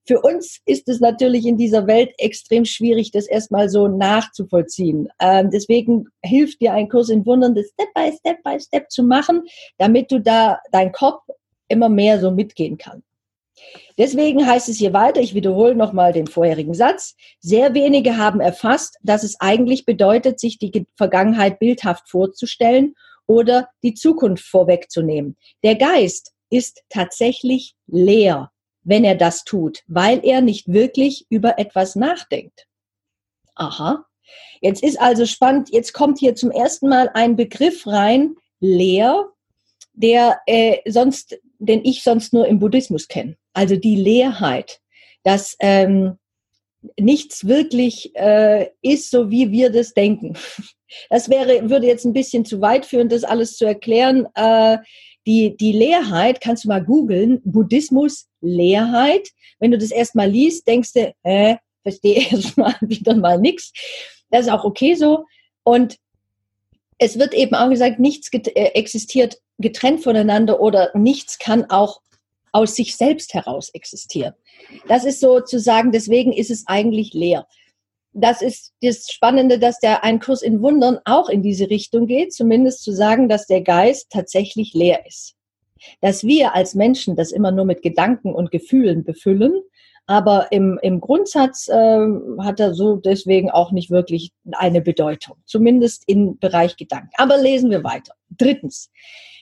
Für 0.08 0.22
uns 0.22 0.60
ist 0.66 0.88
es 0.88 1.02
natürlich 1.02 1.46
in 1.46 1.58
dieser 1.58 1.86
Welt 1.86 2.14
extrem 2.18 2.64
schwierig, 2.64 3.12
das 3.12 3.28
erstmal 3.28 3.68
so 3.70 3.90
nachzuvollziehen. 3.90 5.10
Ähm, 5.20 5.50
deswegen 5.52 6.06
hilft 6.24 6.62
dir 6.62 6.74
ein 6.74 6.88
Kurs 6.88 7.10
in 7.10 7.26
Wundern, 7.26 7.56
das 7.56 7.68
Step 7.68 7.94
by 7.94 8.12
Step 8.18 8.42
by 8.42 8.58
Step 8.60 8.90
zu 8.90 9.04
machen, 9.04 9.44
damit 9.78 10.10
du 10.12 10.22
da 10.22 10.60
dein 10.72 10.94
Kopf 10.94 11.24
immer 11.68 11.90
mehr 11.90 12.22
so 12.22 12.32
mitgehen 12.32 12.78
kann. 12.78 13.04
Deswegen 13.98 14.46
heißt 14.46 14.70
es 14.70 14.78
hier 14.78 14.94
weiter, 14.94 15.20
ich 15.20 15.34
wiederhole 15.34 15.76
nochmal 15.76 16.14
den 16.14 16.28
vorherigen 16.28 16.74
Satz, 16.74 17.16
sehr 17.40 17.74
wenige 17.74 18.16
haben 18.16 18.40
erfasst, 18.40 18.98
dass 19.02 19.24
es 19.24 19.40
eigentlich 19.42 19.86
bedeutet, 19.86 20.40
sich 20.40 20.58
die 20.58 20.86
Vergangenheit 20.96 21.60
bildhaft 21.60 22.08
vorzustellen 22.10 22.94
oder 23.26 23.68
die 23.84 23.94
Zukunft 23.94 24.46
vorwegzunehmen. 24.46 25.36
Der 25.64 25.76
Geist 25.76 26.32
ist 26.50 26.84
tatsächlich 26.90 27.76
leer 27.88 28.52
wenn 28.88 29.04
er 29.04 29.16
das 29.16 29.44
tut, 29.44 29.84
weil 29.88 30.22
er 30.24 30.42
nicht 30.42 30.72
wirklich 30.72 31.26
über 31.30 31.60
etwas 31.60 31.96
nachdenkt. 31.96 32.68
Aha. 33.56 34.06
Jetzt 34.62 34.82
ist 34.82 35.00
also 35.00 35.26
spannend, 35.26 35.70
jetzt 35.72 35.94
kommt 35.94 36.20
hier 36.20 36.36
zum 36.36 36.52
ersten 36.52 36.88
Mal 36.88 37.10
ein 37.14 37.36
Begriff 37.36 37.86
rein, 37.86 38.36
leer, 38.60 39.30
der 39.94 40.40
äh, 40.46 40.78
sonst, 40.90 41.38
den 41.60 41.84
ich 41.84 42.02
sonst 42.02 42.32
nur 42.32 42.48
im 42.48 42.60
Buddhismus 42.60 43.08
kenne. 43.10 43.36
Also 43.54 43.76
die 43.76 43.98
Leerheit, 43.98 44.80
dass 45.24 45.58
ähm, 45.60 46.18
nichts 46.98 47.46
wirklich 47.46 48.16
äh, 48.16 48.70
ist, 48.82 49.12
so 49.12 49.30
wie 49.30 49.52
wir 49.52 49.70
das 49.70 49.94
denken. 49.94 50.34
Das 51.10 51.28
wäre, 51.28 51.70
würde 51.70 51.86
jetzt 51.86 52.06
ein 52.06 52.14
bisschen 52.14 52.46
zu 52.46 52.62
weit 52.62 52.86
führen, 52.86 53.10
das 53.10 53.26
alles 53.26 53.58
zu 53.58 53.66
erklären. 53.66 54.26
Äh, 54.36 54.78
die, 55.26 55.58
die 55.58 55.74
Leerheit, 55.74 56.40
kannst 56.40 56.64
du 56.64 56.70
mal 56.70 56.82
googeln, 56.82 57.42
Buddhismus, 57.44 58.27
Leerheit. 58.42 59.30
Wenn 59.60 59.72
du 59.72 59.78
das 59.78 59.92
erstmal 59.92 60.30
liest, 60.30 60.68
denkst 60.68 60.94
du, 60.94 61.14
hä, 61.24 61.58
verstehe 61.84 62.28
erstmal 62.32 62.76
wieder 62.82 63.16
mal 63.16 63.40
nichts. 63.40 63.72
Das 64.30 64.48
ist 64.48 64.52
auch 64.52 64.64
okay 64.64 64.96
so. 64.96 65.26
Und 65.64 65.98
es 66.98 67.20
wird 67.20 67.34
eben 67.34 67.56
auch 67.56 67.70
gesagt, 67.70 68.00
nichts 68.00 68.32
get 68.32 68.48
äh, 68.56 68.72
existiert 68.74 69.38
getrennt 69.60 70.04
voneinander 70.04 70.60
oder 70.60 70.92
nichts 70.94 71.40
kann 71.40 71.70
auch 71.70 72.02
aus 72.52 72.76
sich 72.76 72.96
selbst 72.96 73.34
heraus 73.34 73.70
existieren. 73.70 74.34
Das 74.88 75.04
ist 75.06 75.20
sozusagen, 75.20 75.92
deswegen 75.92 76.32
ist 76.32 76.52
es 76.52 76.66
eigentlich 76.68 77.14
leer 77.14 77.48
das 78.20 78.42
ist 78.42 78.74
das 78.82 79.12
Spannende, 79.12 79.60
dass 79.60 79.80
der 79.80 80.04
ein 80.04 80.20
Kurs 80.20 80.42
in 80.42 80.62
Wundern 80.62 81.00
auch 81.06 81.30
in 81.30 81.44
diese 81.44 81.70
Richtung 81.70 82.08
geht, 82.08 82.34
zumindest 82.34 82.84
zu 82.84 82.92
sagen, 82.92 83.30
dass 83.30 83.46
der 83.46 83.62
Geist 83.62 84.08
tatsächlich 84.10 84.74
leer 84.74 85.06
ist. 85.06 85.36
Dass 86.02 86.24
wir 86.24 86.56
als 86.56 86.76
Menschen 86.76 87.16
das 87.16 87.32
immer 87.32 87.52
nur 87.52 87.66
mit 87.66 87.82
Gedanken 87.82 88.34
und 88.34 88.52
Gefühlen 88.52 89.04
befüllen, 89.04 89.62
aber 90.08 90.52
im, 90.52 90.80
im 90.82 91.02
Grundsatz 91.02 91.68
äh, 91.68 92.08
hat 92.40 92.62
er 92.62 92.74
so 92.74 92.96
deswegen 92.96 93.52
auch 93.52 93.72
nicht 93.72 93.92
wirklich 93.92 94.32
eine 94.54 94.82
Bedeutung, 94.82 95.36
zumindest 95.46 96.04
im 96.08 96.40
Bereich 96.40 96.78
Gedanken. 96.78 97.10
Aber 97.18 97.38
lesen 97.38 97.70
wir 97.70 97.84
weiter. 97.84 98.14
Drittens. 98.30 98.90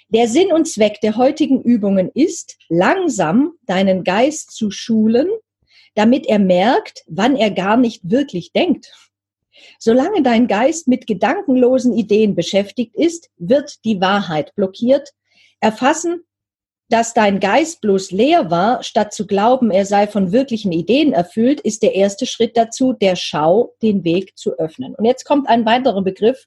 Der 0.10 0.28
Sinn 0.28 0.52
und 0.52 0.68
Zweck 0.68 1.02
der 1.02 1.18
heutigen 1.18 1.62
Übungen 1.62 2.10
ist, 2.14 2.58
langsam 2.68 3.54
deinen 3.68 4.04
Geist 4.04 4.52
zu 4.52 4.72
schulen, 4.72 5.28
damit 5.94 6.28
er 6.28 6.40
merkt, 6.40 7.04
wann 7.08 7.36
er 7.36 7.52
gar 7.52 7.78
nicht 7.78 8.10
wirklich 8.10 8.52
denkt. 8.52 8.92
Solange 9.80 10.22
dein 10.22 10.48
Geist 10.48 10.88
mit 10.88 11.08
gedankenlosen 11.08 11.94
Ideen 11.94 12.36
beschäftigt 12.36 12.96
ist, 12.96 13.30
wird 13.38 13.84
die 13.86 14.02
Wahrheit 14.02 14.54
blockiert. 14.56 15.12
Erfassen, 15.66 16.22
dass 16.90 17.16
dein 17.16 17.40
Geist 17.40 17.82
bloß 17.82 18.12
leer 18.12 18.52
war, 18.52 18.84
statt 18.84 19.16
zu 19.16 19.26
glauben, 19.26 19.72
er 19.72 19.88
sei 19.88 20.06
von 20.06 20.32
wirklichen 20.32 20.72
Ideen 20.72 21.12
erfüllt, 21.12 21.60
ist 21.60 21.82
der 21.82 21.96
erste 21.96 22.28
Schritt 22.28 22.56
dazu, 22.56 22.94
der 22.94 23.16
Schau 23.16 23.74
den 23.82 24.04
Weg 24.04 24.38
zu 24.38 24.60
öffnen. 24.60 24.94
Und 24.94 25.06
jetzt 25.06 25.26
kommt 25.26 25.50
ein 25.50 25.66
weiterer 25.66 26.04
Begriff, 26.04 26.46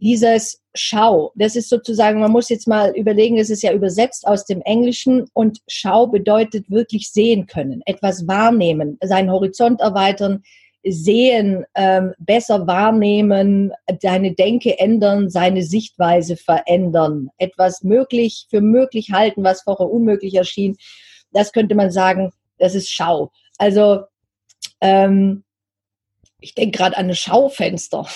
dieses 0.00 0.60
Schau, 0.74 1.30
das 1.36 1.54
ist 1.54 1.68
sozusagen, 1.68 2.18
man 2.18 2.32
muss 2.32 2.48
jetzt 2.48 2.66
mal 2.66 2.90
überlegen, 2.96 3.36
das 3.36 3.50
ist 3.50 3.62
ja 3.62 3.72
übersetzt 3.72 4.26
aus 4.26 4.44
dem 4.44 4.60
Englischen 4.62 5.26
und 5.32 5.60
Schau 5.68 6.08
bedeutet 6.08 6.68
wirklich 6.68 7.12
sehen 7.12 7.46
können, 7.46 7.82
etwas 7.86 8.26
wahrnehmen, 8.26 8.98
seinen 9.00 9.30
Horizont 9.30 9.80
erweitern, 9.80 10.42
sehen, 10.86 11.64
ähm, 11.74 12.12
besser 12.18 12.66
wahrnehmen, 12.66 13.72
deine 14.02 14.34
Denke 14.34 14.78
ändern, 14.78 15.30
seine 15.30 15.62
Sichtweise 15.62 16.36
verändern, 16.36 17.30
etwas 17.38 17.82
möglich 17.82 18.46
für 18.50 18.60
möglich 18.60 19.10
halten, 19.12 19.44
was 19.44 19.62
vorher 19.62 19.90
unmöglich 19.90 20.34
erschien. 20.34 20.76
Das 21.32 21.52
könnte 21.52 21.74
man 21.74 21.90
sagen, 21.90 22.30
das 22.58 22.74
ist 22.74 22.90
Schau. 22.90 23.32
Also 23.58 24.04
ähm, 24.80 25.44
ich 26.44 26.54
denke 26.54 26.76
gerade 26.76 26.98
an 26.98 27.08
ein 27.08 27.14
Schaufenster. 27.14 28.06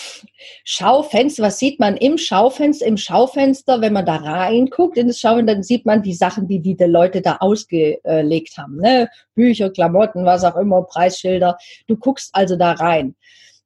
Schaufenster, 0.62 1.42
was 1.44 1.58
sieht 1.58 1.80
man 1.80 1.96
im 1.96 2.18
Schaufenster? 2.18 2.84
Im 2.84 2.98
Schaufenster, 2.98 3.80
wenn 3.80 3.94
man 3.94 4.04
da 4.04 4.16
reinguckt 4.16 4.98
in 4.98 5.06
das 5.06 5.18
Schaufenster, 5.18 5.54
dann 5.54 5.62
sieht 5.62 5.86
man 5.86 6.02
die 6.02 6.12
Sachen, 6.12 6.46
die 6.46 6.60
die 6.60 6.76
Leute 6.84 7.22
da 7.22 7.38
ausgelegt 7.40 8.58
haben. 8.58 8.76
Ne? 8.76 9.08
Bücher, 9.34 9.70
Klamotten, 9.70 10.26
was 10.26 10.44
auch 10.44 10.56
immer, 10.56 10.82
Preisschilder. 10.82 11.56
Du 11.86 11.96
guckst 11.96 12.28
also 12.34 12.56
da 12.56 12.72
rein. 12.72 13.16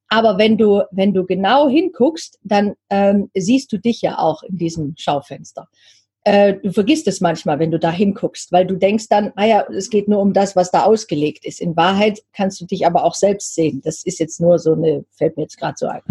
Aber 0.07 0.39
wenn 0.39 0.57
du, 0.57 0.85
wenn 0.93 1.13
du 1.13 1.27
genau 1.27 1.69
hinguckst, 1.69 2.39
dann 2.45 2.75
ähm, 2.89 3.31
siehst 3.35 3.73
du 3.73 3.79
dich 3.79 4.01
ja 4.01 4.19
auch 4.19 4.45
in 4.45 4.59
diesem 4.59 4.95
Schaufenster 4.97 5.67
äh, 6.25 6.55
du 6.55 6.73
vergisst 6.73 7.09
es 7.09 7.21
manchmal, 7.21 7.59
wenn 7.59 7.71
du 7.71 7.79
da 7.79 7.91
hinguckst, 7.91 8.53
weil 8.53 8.67
du 8.67 8.77
denkst 8.77 9.09
dann, 9.09 9.33
ah 9.37 9.65
es 9.71 9.91
geht 9.91 10.09
nur 10.09 10.21
um 10.21 10.33
das, 10.33 10.55
was 10.55 10.71
da 10.71 10.85
ausgelegt 10.85 11.45
ist. 11.45 11.61
In 11.61 11.77
Wahrheit 11.77 12.23
kannst 12.33 12.61
du 12.61 12.67
dich 12.67 12.87
aber 12.87 13.05
auch 13.05 13.15
selbst 13.15 13.55
sehen. 13.55 13.81
Das 13.85 14.05
ist 14.05 14.21
jetzt 14.21 14.41
nur 14.41 14.59
so 14.59 14.75
eine, 14.75 15.05
fällt 15.11 15.37
mir 15.37 15.45
jetzt 15.45 15.59
gerade 15.59 15.75
so 15.77 15.87
ein. 15.87 16.03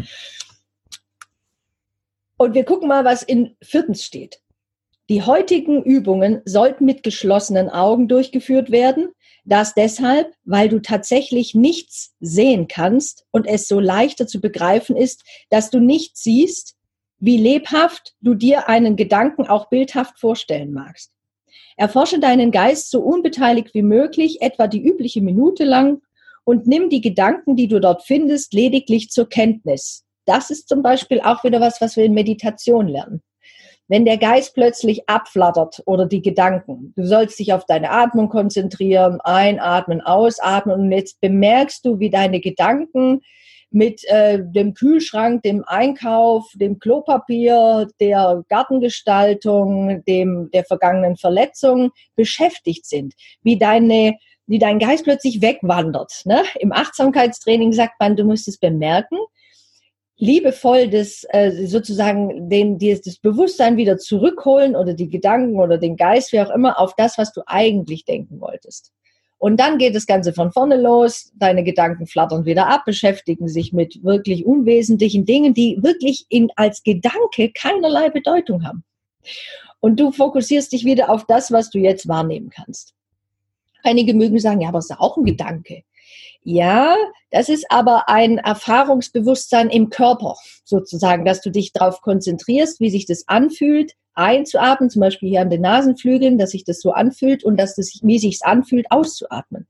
Und 2.38 2.56
wir 2.56 2.66
gucken 2.66 2.88
mal, 2.88 3.06
was 3.06 3.24
in 3.24 3.56
viertens 3.62 4.04
steht. 4.04 4.42
Die 5.10 5.24
heutigen 5.24 5.84
Übungen 5.84 6.42
sollten 6.46 6.86
mit 6.86 7.04
geschlossenen 7.04 7.70
Augen 7.70 8.08
durchgeführt 8.08 8.72
werden. 8.72 9.10
Das 9.46 9.74
deshalb, 9.74 10.34
weil 10.44 10.70
du 10.70 10.82
tatsächlich 10.82 11.56
nichts 11.56 12.14
sehen 12.20 12.68
kannst 12.68 13.26
und 13.32 13.46
es 13.48 13.68
so 13.68 13.80
leichter 13.80 14.28
zu 14.28 14.40
begreifen 14.40 14.96
ist, 14.96 15.24
dass 15.50 15.70
du 15.70 15.80
nichts 15.80 16.24
siehst, 16.24 16.76
wie 17.22 17.38
lebhaft 17.38 18.16
du 18.20 18.34
dir 18.34 18.68
einen 18.68 18.98
Gedanken 18.98 19.48
auch 19.48 19.70
bildhaft 19.70 20.20
vorstellen 20.20 20.74
magst. 20.74 21.12
Erforsche 21.78 22.20
deinen 22.20 22.52
Geist 22.52 22.92
so 22.92 23.02
unbeteiligt 23.02 23.74
wie 23.74 23.84
möglich, 23.84 24.42
etwa 24.42 24.68
die 24.68 24.84
übliche 24.84 25.22
Minute 25.22 25.64
lang, 25.64 26.02
und 26.44 26.66
nimm 26.66 26.90
die 26.90 27.02
Gedanken, 27.02 27.56
die 27.56 27.68
du 27.68 27.80
dort 27.80 28.04
findest, 28.04 28.54
lediglich 28.54 29.10
zur 29.10 29.30
Kenntnis. 29.30 30.04
Das 30.26 30.50
ist 30.50 30.68
zum 30.68 30.82
Beispiel 30.82 31.22
auch 31.22 31.44
wieder 31.44 31.62
was, 31.62 31.80
was 31.80 31.96
wir 31.96 32.04
in 32.04 32.14
Meditation 32.14 32.88
lernen. 32.88 33.22
Wenn 33.88 34.06
der 34.06 34.18
Geist 34.18 34.56
plötzlich 34.56 35.08
abflattert 35.08 35.84
oder 35.86 36.06
die 36.06 36.22
Gedanken, 36.22 36.94
du 36.96 37.06
sollst 37.06 37.38
dich 37.38 37.54
auf 37.54 37.66
deine 37.66 37.92
Atmung 37.92 38.30
konzentrieren, 38.30 39.20
einatmen, 39.22 40.02
ausatmen 40.02 40.80
und 40.80 40.92
jetzt 40.92 41.22
bemerkst 41.22 41.86
du, 41.86 42.00
wie 42.00 42.10
deine 42.10 42.40
Gedanken 42.40 43.22
mit 43.72 44.04
äh, 44.08 44.40
dem 44.44 44.74
Kühlschrank, 44.74 45.44
dem 45.44 45.64
Einkauf, 45.66 46.52
dem 46.56 46.78
Klopapier, 46.80 47.88
der 48.00 48.44
Gartengestaltung, 48.50 50.04
dem 50.06 50.52
der 50.52 50.66
vergangenen 50.66 51.16
Verletzung 51.16 51.92
beschäftigt 52.16 52.86
sind, 52.86 53.14
wie 53.42 53.58
deine 53.58 54.18
wie 54.48 54.60
dein 54.60 54.80
Geist 54.80 55.06
plötzlich 55.06 55.42
wegwandert. 55.42 56.24
Ne? 56.26 56.44
Im 56.60 56.74
Achtsamkeitstraining 56.74 57.72
sagt 57.72 57.94
man, 58.02 58.18
du 58.18 58.26
musst 58.26 58.50
es 58.50 58.58
bemerken. 58.58 59.18
liebevoll 60.18 60.90
das 60.90 61.26
äh, 61.30 61.66
sozusagen 61.66 62.50
den, 62.50 62.78
das 62.78 63.18
Bewusstsein 63.18 63.78
wieder 63.78 63.98
zurückholen 63.98 64.76
oder 64.76 64.94
die 64.94 65.10
Gedanken 65.10 65.60
oder 65.60 65.78
den 65.78 65.96
Geist, 65.96 66.34
wie 66.34 66.42
auch 66.42 66.50
immer, 66.50 66.80
auf 66.80 66.96
das, 66.96 67.18
was 67.18 67.32
du 67.32 67.42
eigentlich 67.46 68.04
denken 68.04 68.42
wolltest. 68.42 68.92
Und 69.42 69.60
dann 69.60 69.80
geht 69.80 69.96
das 69.96 70.06
Ganze 70.06 70.34
von 70.34 70.52
vorne 70.52 70.80
los, 70.80 71.32
deine 71.34 71.64
Gedanken 71.64 72.06
flattern 72.06 72.46
wieder 72.46 72.68
ab, 72.68 72.86
beschäftigen 72.86 73.48
sich 73.48 73.74
mit 73.74 74.04
wirklich 74.04 74.46
unwesentlichen 74.46 75.26
Dingen, 75.26 75.56
die 75.56 75.80
wirklich 75.82 76.28
in, 76.30 76.52
als 76.58 76.84
Gedanke 76.84 77.52
keinerlei 77.52 78.12
Bedeutung 78.12 78.64
haben. 78.64 78.84
Und 79.80 80.00
du 80.00 80.12
fokussierst 80.12 80.72
dich 80.72 80.86
wieder 80.86 81.10
auf 81.10 81.26
das, 81.26 81.52
was 81.52 81.72
du 81.72 81.80
jetzt 81.80 82.08
wahrnehmen 82.08 82.52
kannst. 82.52 82.94
Einige 83.82 84.14
mögen 84.14 84.38
sagen, 84.38 84.62
ja, 84.62 84.68
aber 84.68 84.78
es 84.78 84.92
ist 84.92 85.00
auch 85.00 85.18
ein 85.18 85.26
Gedanke. 85.26 85.82
Ja, 86.44 86.96
das 87.30 87.50
ist 87.50 87.66
aber 87.70 88.10
ein 88.10 88.38
Erfahrungsbewusstsein 88.38 89.70
im 89.70 89.90
Körper 89.90 90.36
sozusagen, 90.64 91.26
dass 91.26 91.42
du 91.42 91.52
dich 91.52 91.72
darauf 91.72 92.02
konzentrierst, 92.02 92.80
wie 92.80 92.90
sich 92.90 93.06
das 93.06 93.28
anfühlt, 93.28 93.94
einzuatmen, 94.14 94.90
zum 94.90 95.00
Beispiel 95.00 95.30
hier 95.30 95.42
an 95.42 95.50
den 95.50 95.62
Nasenflügeln, 95.62 96.38
dass 96.38 96.52
sich 96.52 96.64
das 96.64 96.82
so 96.82 96.92
anfühlt 96.92 97.44
und 97.44 97.58
dass 97.58 97.76
das, 97.76 98.00
wie 98.04 98.20
sich 98.20 98.40
anfühlt, 98.44 98.88
auszuatmen. 98.90 99.68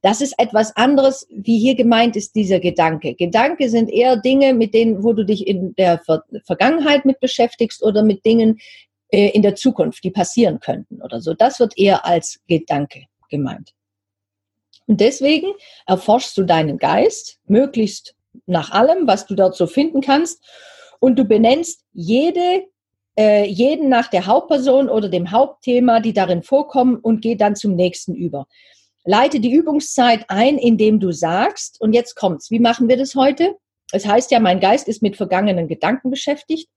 Das 0.00 0.20
ist 0.20 0.34
etwas 0.38 0.74
anderes, 0.76 1.26
wie 1.30 1.58
hier 1.58 1.74
gemeint 1.74 2.16
ist 2.16 2.34
dieser 2.34 2.60
Gedanke. 2.60 3.14
Gedanke 3.14 3.68
sind 3.68 3.90
eher 3.90 4.16
Dinge, 4.16 4.54
mit 4.54 4.74
denen, 4.74 5.04
wo 5.04 5.12
du 5.12 5.24
dich 5.24 5.46
in 5.46 5.74
der 5.76 5.98
Ver 5.98 6.24
Vergangenheit 6.44 7.04
mit 7.04 7.20
beschäftigst 7.20 7.82
oder 7.82 8.02
mit 8.02 8.24
Dingen 8.24 8.58
äh, 9.08 9.28
in 9.30 9.42
der 9.42 9.56
Zukunft, 9.56 10.02
die 10.04 10.10
passieren 10.10 10.60
könnten 10.60 11.02
oder 11.02 11.20
so. 11.20 11.34
Das 11.34 11.60
wird 11.60 11.76
eher 11.76 12.06
als 12.06 12.40
Gedanke 12.48 13.04
gemeint. 13.28 13.74
Und 14.86 15.00
deswegen 15.00 15.52
erforschst 15.86 16.36
du 16.36 16.44
deinen 16.44 16.78
Geist 16.78 17.38
möglichst 17.46 18.14
nach 18.46 18.70
allem, 18.70 19.06
was 19.06 19.26
du 19.26 19.34
dort 19.34 19.56
so 19.56 19.66
finden 19.66 20.00
kannst. 20.00 20.42
Und 21.00 21.18
du 21.18 21.24
benennst 21.24 21.84
jede, 21.92 22.64
äh, 23.18 23.44
jeden 23.46 23.88
nach 23.88 24.08
der 24.08 24.26
Hauptperson 24.26 24.88
oder 24.88 25.08
dem 25.08 25.30
Hauptthema, 25.30 26.00
die 26.00 26.12
darin 26.12 26.42
vorkommen 26.42 26.96
und 26.96 27.20
geh 27.20 27.34
dann 27.34 27.56
zum 27.56 27.74
nächsten 27.74 28.14
über. 28.14 28.46
Leite 29.04 29.40
die 29.40 29.52
Übungszeit 29.52 30.24
ein, 30.28 30.58
indem 30.58 31.00
du 31.00 31.10
sagst, 31.12 31.80
und 31.80 31.92
jetzt 31.92 32.14
kommt's, 32.14 32.50
wie 32.50 32.60
machen 32.60 32.88
wir 32.88 32.96
das 32.96 33.14
heute? 33.14 33.56
Es 33.92 34.06
heißt 34.06 34.30
ja, 34.30 34.40
mein 34.40 34.60
Geist 34.60 34.88
ist 34.88 35.02
mit 35.02 35.16
vergangenen 35.16 35.68
Gedanken 35.68 36.10
beschäftigt. 36.10 36.68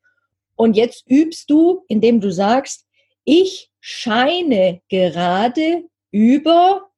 Und 0.56 0.76
jetzt 0.76 1.06
übst 1.08 1.50
du, 1.50 1.84
indem 1.88 2.20
du 2.20 2.32
sagst, 2.32 2.86
ich 3.26 3.72
scheine 3.80 4.82
gerade 4.90 5.84
über 6.12 6.90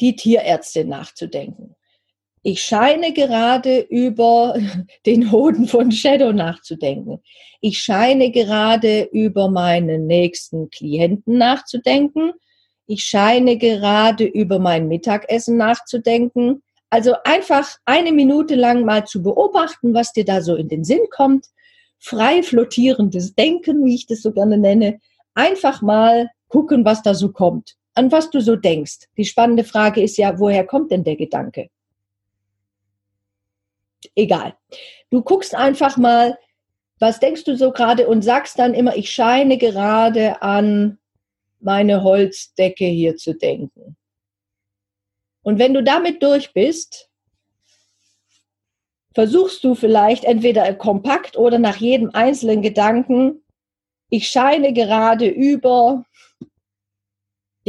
die 0.00 0.16
Tierärztin 0.16 0.88
nachzudenken. 0.88 1.74
Ich 2.42 2.62
scheine 2.62 3.12
gerade 3.12 3.80
über 3.80 4.56
den 5.06 5.32
Hoden 5.32 5.66
von 5.66 5.90
Shadow 5.90 6.32
nachzudenken. 6.32 7.20
Ich 7.60 7.78
scheine 7.80 8.30
gerade 8.30 9.08
über 9.12 9.50
meinen 9.50 10.06
nächsten 10.06 10.70
Klienten 10.70 11.38
nachzudenken. 11.38 12.32
Ich 12.86 13.04
scheine 13.04 13.58
gerade 13.58 14.24
über 14.24 14.58
mein 14.58 14.88
Mittagessen 14.88 15.56
nachzudenken. 15.56 16.62
Also 16.90 17.14
einfach 17.24 17.76
eine 17.84 18.12
Minute 18.12 18.54
lang 18.54 18.84
mal 18.84 19.04
zu 19.04 19.22
beobachten, 19.22 19.92
was 19.92 20.12
dir 20.12 20.24
da 20.24 20.40
so 20.40 20.54
in 20.54 20.68
den 20.68 20.84
Sinn 20.84 21.06
kommt. 21.10 21.46
Frei 21.98 22.42
flottierendes 22.42 23.34
Denken, 23.34 23.84
wie 23.84 23.96
ich 23.96 24.06
das 24.06 24.22
so 24.22 24.32
gerne 24.32 24.56
nenne. 24.56 25.00
Einfach 25.34 25.82
mal 25.82 26.30
gucken, 26.48 26.84
was 26.84 27.02
da 27.02 27.12
so 27.12 27.30
kommt 27.30 27.77
an 27.98 28.12
was 28.12 28.30
du 28.30 28.40
so 28.40 28.54
denkst. 28.54 29.08
Die 29.16 29.24
spannende 29.24 29.64
Frage 29.64 30.00
ist 30.00 30.16
ja, 30.16 30.38
woher 30.38 30.64
kommt 30.64 30.92
denn 30.92 31.02
der 31.02 31.16
Gedanke? 31.16 31.68
Egal. 34.14 34.56
Du 35.10 35.20
guckst 35.22 35.54
einfach 35.54 35.96
mal, 35.96 36.38
was 37.00 37.18
denkst 37.18 37.44
du 37.44 37.56
so 37.56 37.72
gerade 37.72 38.06
und 38.06 38.22
sagst 38.22 38.58
dann 38.58 38.72
immer, 38.72 38.96
ich 38.96 39.10
scheine 39.10 39.58
gerade 39.58 40.40
an 40.42 40.98
meine 41.60 42.04
Holzdecke 42.04 42.84
hier 42.84 43.16
zu 43.16 43.34
denken. 43.34 43.96
Und 45.42 45.58
wenn 45.58 45.74
du 45.74 45.82
damit 45.82 46.22
durch 46.22 46.52
bist, 46.52 47.08
versuchst 49.12 49.64
du 49.64 49.74
vielleicht 49.74 50.24
entweder 50.24 50.72
kompakt 50.74 51.36
oder 51.36 51.58
nach 51.58 51.76
jedem 51.76 52.10
einzelnen 52.14 52.62
Gedanken, 52.62 53.42
ich 54.10 54.28
scheine 54.28 54.72
gerade 54.72 55.26
über 55.26 56.04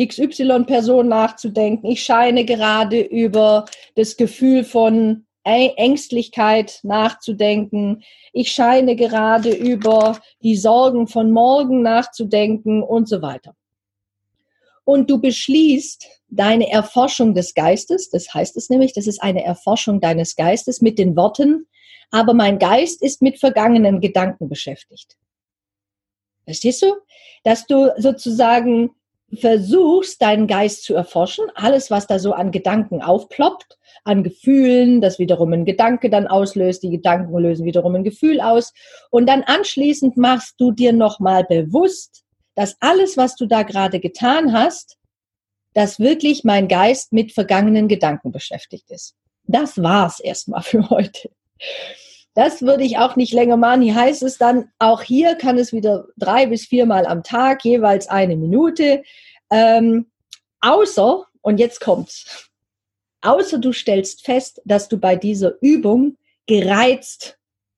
XY-Person 0.05 1.07
nachzudenken. 1.07 1.88
Ich 1.88 2.03
scheine 2.03 2.45
gerade 2.45 3.01
über 3.01 3.65
das 3.95 4.17
Gefühl 4.17 4.63
von 4.63 5.25
Ängstlichkeit 5.43 6.79
nachzudenken. 6.83 8.03
Ich 8.33 8.51
scheine 8.51 8.95
gerade 8.95 9.51
über 9.51 10.19
die 10.43 10.55
Sorgen 10.55 11.07
von 11.07 11.31
morgen 11.31 11.81
nachzudenken 11.81 12.83
und 12.83 13.07
so 13.07 13.21
weiter. 13.21 13.55
Und 14.83 15.09
du 15.09 15.19
beschließt 15.19 16.07
deine 16.29 16.69
Erforschung 16.69 17.33
des 17.33 17.53
Geistes, 17.53 18.09
das 18.09 18.33
heißt 18.33 18.57
es 18.57 18.69
nämlich, 18.69 18.93
das 18.93 19.07
ist 19.07 19.21
eine 19.21 19.43
Erforschung 19.43 20.01
deines 20.01 20.35
Geistes 20.35 20.81
mit 20.81 20.97
den 20.97 21.15
Worten, 21.15 21.67
aber 22.12 22.33
mein 22.33 22.57
Geist 22.59 23.01
ist 23.01 23.21
mit 23.21 23.39
vergangenen 23.39 24.01
Gedanken 24.01 24.49
beschäftigt. 24.49 25.17
Verstehst 26.43 26.81
du? 26.81 26.95
Dass 27.43 27.67
du 27.67 27.91
sozusagen 27.97 28.89
versuchst, 29.33 30.21
deinen 30.21 30.47
Geist 30.47 30.83
zu 30.83 30.95
erforschen, 30.95 31.45
alles, 31.55 31.91
was 31.91 32.07
da 32.07 32.19
so 32.19 32.33
an 32.33 32.51
Gedanken 32.51 33.01
aufploppt, 33.01 33.77
an 34.03 34.23
Gefühlen, 34.23 35.01
das 35.01 35.19
wiederum 35.19 35.53
ein 35.53 35.65
Gedanke 35.65 36.09
dann 36.09 36.27
auslöst, 36.27 36.83
die 36.83 36.89
Gedanken 36.89 37.37
lösen 37.37 37.65
wiederum 37.65 37.95
ein 37.95 38.03
Gefühl 38.03 38.41
aus. 38.41 38.73
Und 39.11 39.27
dann 39.27 39.43
anschließend 39.43 40.17
machst 40.17 40.55
du 40.59 40.71
dir 40.71 40.93
nochmal 40.93 41.43
bewusst, 41.43 42.23
dass 42.55 42.75
alles, 42.79 43.17
was 43.17 43.35
du 43.35 43.45
da 43.45 43.63
gerade 43.63 43.99
getan 43.99 44.53
hast, 44.53 44.97
dass 45.73 45.99
wirklich 45.99 46.43
mein 46.43 46.67
Geist 46.67 47.13
mit 47.13 47.31
vergangenen 47.31 47.87
Gedanken 47.87 48.31
beschäftigt 48.31 48.89
ist. 48.89 49.15
Das 49.43 49.81
war's 49.81 50.19
erstmal 50.19 50.63
für 50.63 50.89
heute. 50.89 51.29
Das 52.39 52.62
würde 52.62 52.86
ich 52.86 52.97
auch 52.97 53.17
nicht 53.17 53.34
länger 53.34 53.58
machen. 53.58 53.82
Hier 53.82 53.95
heißt 53.95 54.23
es 54.23 54.38
dann, 54.38 54.71
auch 54.80 55.02
hier 55.02 55.36
kann 55.36 55.58
es 55.58 55.73
wieder 55.73 56.08
drei 56.15 56.45
bis 56.45 56.67
viermal 56.67 57.06
am 57.06 57.21
Tag, 57.21 57.65
jeweils 57.65 58.08
eine 58.08 58.38
Minute. 58.38 59.04
Ähm, 59.52 60.10
außer, 60.62 61.25
und 61.41 61.60
jetzt 61.60 61.82
kommt's, 61.82 62.49
außer 63.23 63.58
du 63.58 63.73
stellst 63.73 64.23
fest, 64.23 64.62
dass 64.63 64.88
du 64.88 64.97
bei 64.97 65.17
dieser 65.17 65.56
Übung 65.60 66.15
gereizt 66.47 67.38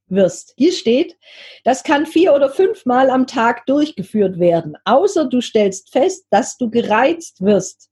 wirst. 0.09 0.53
Hier 0.57 0.73
steht, 0.73 1.17
das 1.63 1.81
kann 1.81 2.05
vier 2.05 2.31
oder 2.31 2.51
fünfmal 2.51 3.09
am 3.09 3.25
Tag 3.25 3.65
durchgeführt 3.65 4.37
werden, 4.37 4.77
außer 4.85 5.25
du 5.25 5.41
stellst 5.41 5.91
fest, 5.91 6.27
dass 6.29 6.59
du 6.59 6.69
gereizt 6.69 7.41
wirst. 7.41 7.89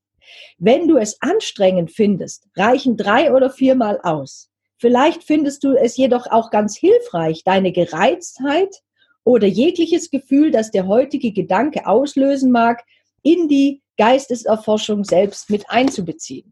Wenn 0.59 0.87
du 0.87 0.97
es 0.97 1.19
anstrengend 1.19 1.89
findest, 1.89 2.47
reichen 2.55 2.95
drei 2.95 3.33
oder 3.33 3.49
viermal 3.49 3.99
aus. 4.03 4.51
Vielleicht 4.79 5.23
findest 5.23 5.65
du 5.65 5.73
es 5.73 5.97
jedoch 5.97 6.25
auch 6.27 6.51
ganz 6.51 6.77
hilfreich, 6.77 7.43
deine 7.43 7.73
Gereiztheit 7.73 8.73
oder 9.25 9.45
jegliches 9.45 10.09
Gefühl, 10.09 10.51
das 10.51 10.71
der 10.71 10.87
heutige 10.87 11.33
Gedanke 11.33 11.85
auslösen 11.85 12.51
mag, 12.51 12.83
in 13.21 13.49
die 13.49 13.81
Geisteserforschung 13.97 15.03
selbst 15.03 15.49
mit 15.49 15.69
einzubeziehen. 15.69 16.51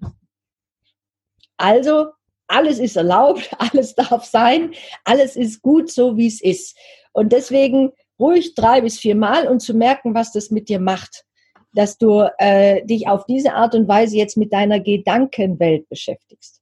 Also, 1.56 2.08
alles 2.48 2.80
ist 2.80 2.98
erlaubt, 2.98 3.50
alles 3.60 3.96
darf 3.96 4.26
sein, 4.26 4.74
alles 5.06 5.38
ist 5.38 5.62
gut 5.62 5.90
so, 5.90 6.18
wie 6.18 6.28
es 6.28 6.42
ist. 6.42 6.78
Und 7.14 7.32
deswegen 7.32 7.94
ruhig 8.20 8.56
drei 8.56 8.82
bis 8.82 9.00
vier 9.00 9.16
Mal 9.16 9.48
und 9.48 9.62
zu 9.62 9.74
merken, 9.74 10.14
was 10.14 10.34
das 10.34 10.52
mit 10.52 10.68
dir 10.68 10.82
macht, 10.82 11.24
dass 11.74 11.98
du 11.98 12.30
äh, 12.40 12.86
dich 12.86 13.08
auf 13.08 13.26
diese 13.26 13.54
Art 13.54 13.74
und 13.74 13.88
Weise 13.88 14.18
jetzt 14.18 14.36
mit 14.36 14.52
deiner 14.52 14.82
Gedankenwelt 14.82 15.88
beschäftigst. 15.88 16.62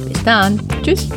Dann. 0.23 0.59
Tschüss. 0.83 1.09